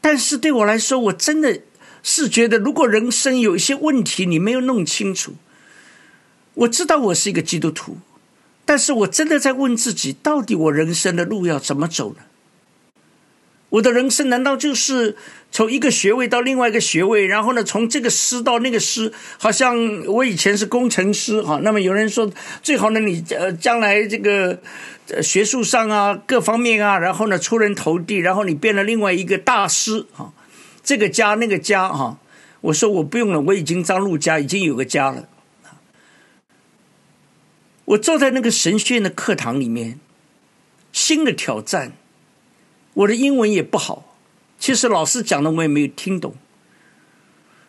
[0.00, 1.60] 但是对我来说，我真的
[2.02, 5.34] 是觉得，如果人生有一些问题，你没有弄清楚。”
[6.54, 7.98] 我知道我是一个基督徒，
[8.64, 12.22] 但是我真的在问自己：到底我人生的路要怎么走呢？
[13.70, 15.14] 我的人生难道就是
[15.50, 19.12] 从一个学位到另外一个学位，然后呢，从这个师到那个师？
[19.38, 22.30] 好像我以前是工程师哈，那么有人说
[22.62, 24.60] 最好呢，你呃将来这个
[25.22, 30.32] 学术上啊各方面啊，然后呢出人头地，然后你变了另外一个大师哈，
[30.84, 32.18] 这个家那个家哈。
[32.60, 35.28] 我说我不用了，我已经张陆家已经有个家了。
[37.86, 39.98] 我坐在那个神学院的课堂里面，
[40.92, 41.92] 新的挑战。
[42.94, 44.07] 我的英文也不好，
[44.58, 46.34] 其实老师讲的我也没有听懂。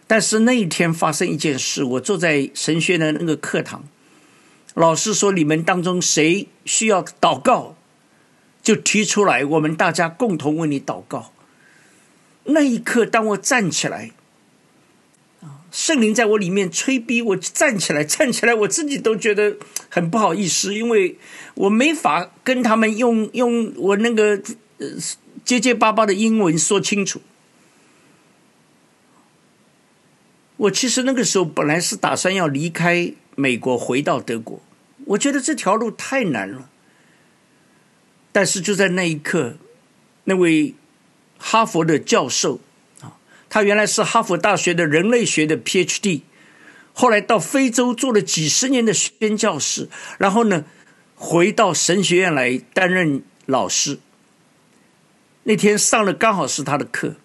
[0.08, 3.84] 但是那一天发生一件事，我坐在神学的那个课堂，
[4.74, 7.76] 老师说：“你们当中谁需要祷告，
[8.64, 11.32] 就提出来，我们大家共同为你祷告。”
[12.46, 14.12] 那一刻，当我站起来。
[15.72, 19.56] 圣灵在我里面催逼我站起来，站起来，我自己都觉得
[19.88, 21.16] 很不好意思，因为
[21.54, 24.42] 我没法跟他们用用我那个
[24.80, 24.88] 呃
[25.50, 27.24] 结结巴巴的英文说清楚。
[30.58, 34.62] 我其实那个时候本来是打算要离开美国回到德国，
[35.06, 36.70] 我觉得这条路太难了。
[38.32, 39.58] 但是就在那一刻，
[40.26, 40.76] 那位
[41.40, 42.60] 哈佛的教授
[43.02, 43.18] 啊。
[43.50, 46.22] 他原来是哈佛大学的人类学的 PhD，
[46.94, 49.90] 后来到非洲做了几十年的宣教士，
[50.20, 50.66] 然后呢，
[51.16, 53.98] 回到神学院来担任老师。
[55.44, 57.16] 那天上了刚好是他的课，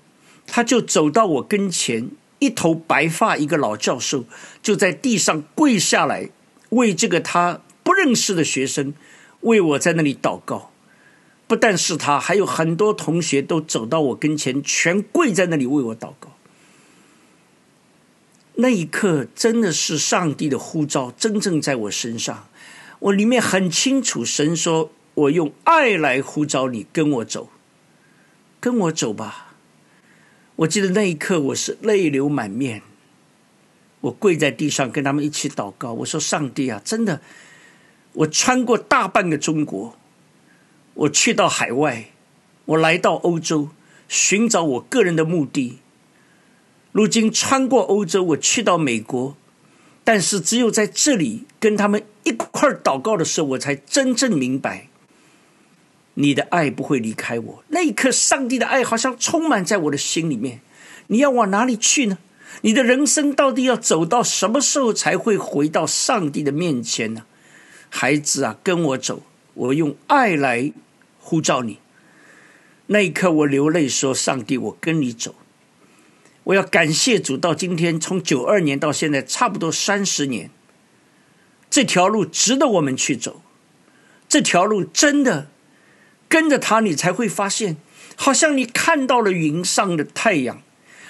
[0.46, 4.24] 他就走到我跟前，一头白发一个老教授，
[4.62, 6.30] 就在地上跪下来，
[6.70, 8.94] 为这个他不认识的学生，
[9.40, 10.70] 为我在那里祷告。
[11.46, 16.32] 不但是他，还有很多同学都走到我跟前，全跪在那里为我祷告。
[18.54, 22.48] 那一刻，真的是上帝的呼召，真正在我身上。
[23.00, 27.50] 我里面很清楚，神说：“我用爱来呼召你，跟我走，
[28.64, 29.56] 跟我走吧。”
[30.56, 32.80] 我记得那一刻，我是泪流满面。
[34.00, 35.92] 我跪在地上，跟他们一起祷告。
[35.92, 37.20] 我说：“上帝啊，真的，
[38.14, 39.98] 我穿过大半个中国。”
[40.94, 42.06] 我去到海外，
[42.64, 43.68] 我来到欧洲，
[44.08, 45.80] 寻找我个人的目的。
[46.92, 49.36] 如今穿过欧洲，我去到美国，
[50.04, 54.88] 但是只有在这里跟他们一块祷告的时候，我才真正明白，
[56.14, 57.64] 你的爱不会离开我。
[57.68, 60.60] 那一刻，上帝的爱好像充满在我的心里面。
[61.08, 62.18] 你要往哪里去呢？
[62.62, 67.24] 你的人生到底要走到什么时候才会回到上帝的面前呢？
[67.90, 69.22] 孩子啊，跟我走，
[69.54, 70.72] 我用爱来
[71.18, 71.78] 呼召你。
[72.86, 75.34] 那一刻，我流泪说：“上帝，我跟你走。”
[76.44, 80.50] 我要感谢主，到今天从九二年到现在，差不多三十年，
[81.70, 83.40] 这条路值得我们去走。
[84.28, 85.48] 这条路真的
[86.28, 87.76] 跟着他，你才会发现，
[88.16, 90.62] 好像你看到了云上的太阳。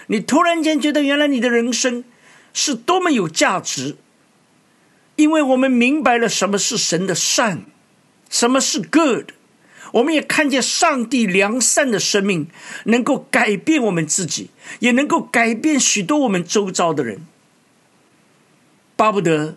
[0.08, 2.04] 你突然间觉得，原来你的人生
[2.52, 3.96] 是多么有价值，
[5.16, 7.64] 因为我们明白了什么是神的善，
[8.28, 9.30] 什么是 good，
[9.92, 12.48] 我们也看见上帝良善的生命
[12.84, 14.50] 能够改变我们自己，
[14.80, 17.26] 也能够改变许多我们周遭的人。
[18.96, 19.56] 巴不得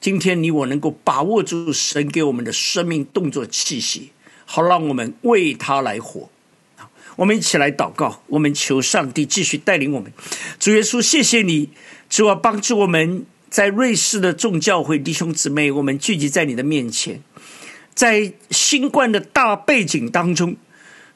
[0.00, 4.12] 今天你我能够把握住神给我们的生命动作气息，
[4.46, 6.30] 好让我们为他来活。
[7.16, 10.12] 我们一起来祷告，我们求上帝继续带领我们。
[10.58, 11.70] 主耶稣，谢谢你，
[12.10, 17.22] 主啊，帮助我们在瑞士的众教会弟兄姊妹，我们聚集在你的面前，
[17.94, 20.56] 在新冠的大背景当中，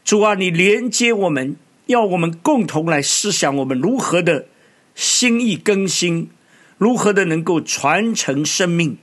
[0.02, 1.54] 主啊，你连接我们，
[1.84, 4.46] 要我们共同来思想我们如何的
[4.94, 6.30] 心意更新，
[6.78, 8.96] 如何的能够传承生命。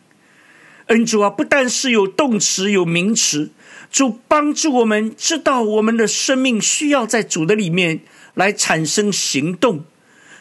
[0.88, 3.52] 恩主啊，不但是有动词，有名词。
[3.92, 8.02] 主帮助我们知道，我们的生命需要在主的里面
[8.34, 9.86] 来产生行动，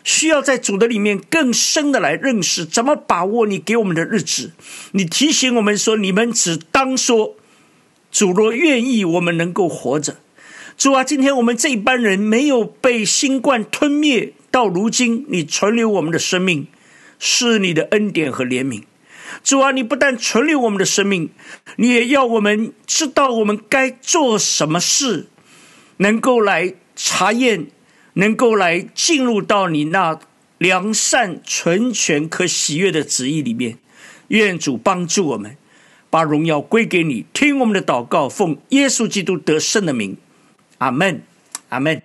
[0.05, 4.53] 需要在主的里面更深的来认识怎么把握你给我们的日子。
[4.93, 7.37] 你提醒我们说：“你们只当说，
[8.13, 10.17] 主若愿意，我们能够活着。”
[10.77, 16.67] 主啊，今天我们这一班人没有被新冠吞灭，到如今你存留我们的生命，
[17.19, 18.83] 是你的恩典和怜悯。
[19.43, 21.31] 主啊，你不但存留我们的生命，
[21.77, 25.29] 你也要我们知道我们该做什么事，
[25.99, 27.67] 能够来查验，
[28.15, 30.19] 能够来进入到你那
[30.59, 33.79] 良善、纯全、可喜悦的旨意里面。
[34.29, 35.57] 愿主帮助我们，
[36.11, 37.27] 把荣耀归给你。
[37.33, 40.17] 听我们的祷告，奉耶稣基督得胜的名，
[40.79, 41.23] 阿门，
[41.69, 42.03] 阿门。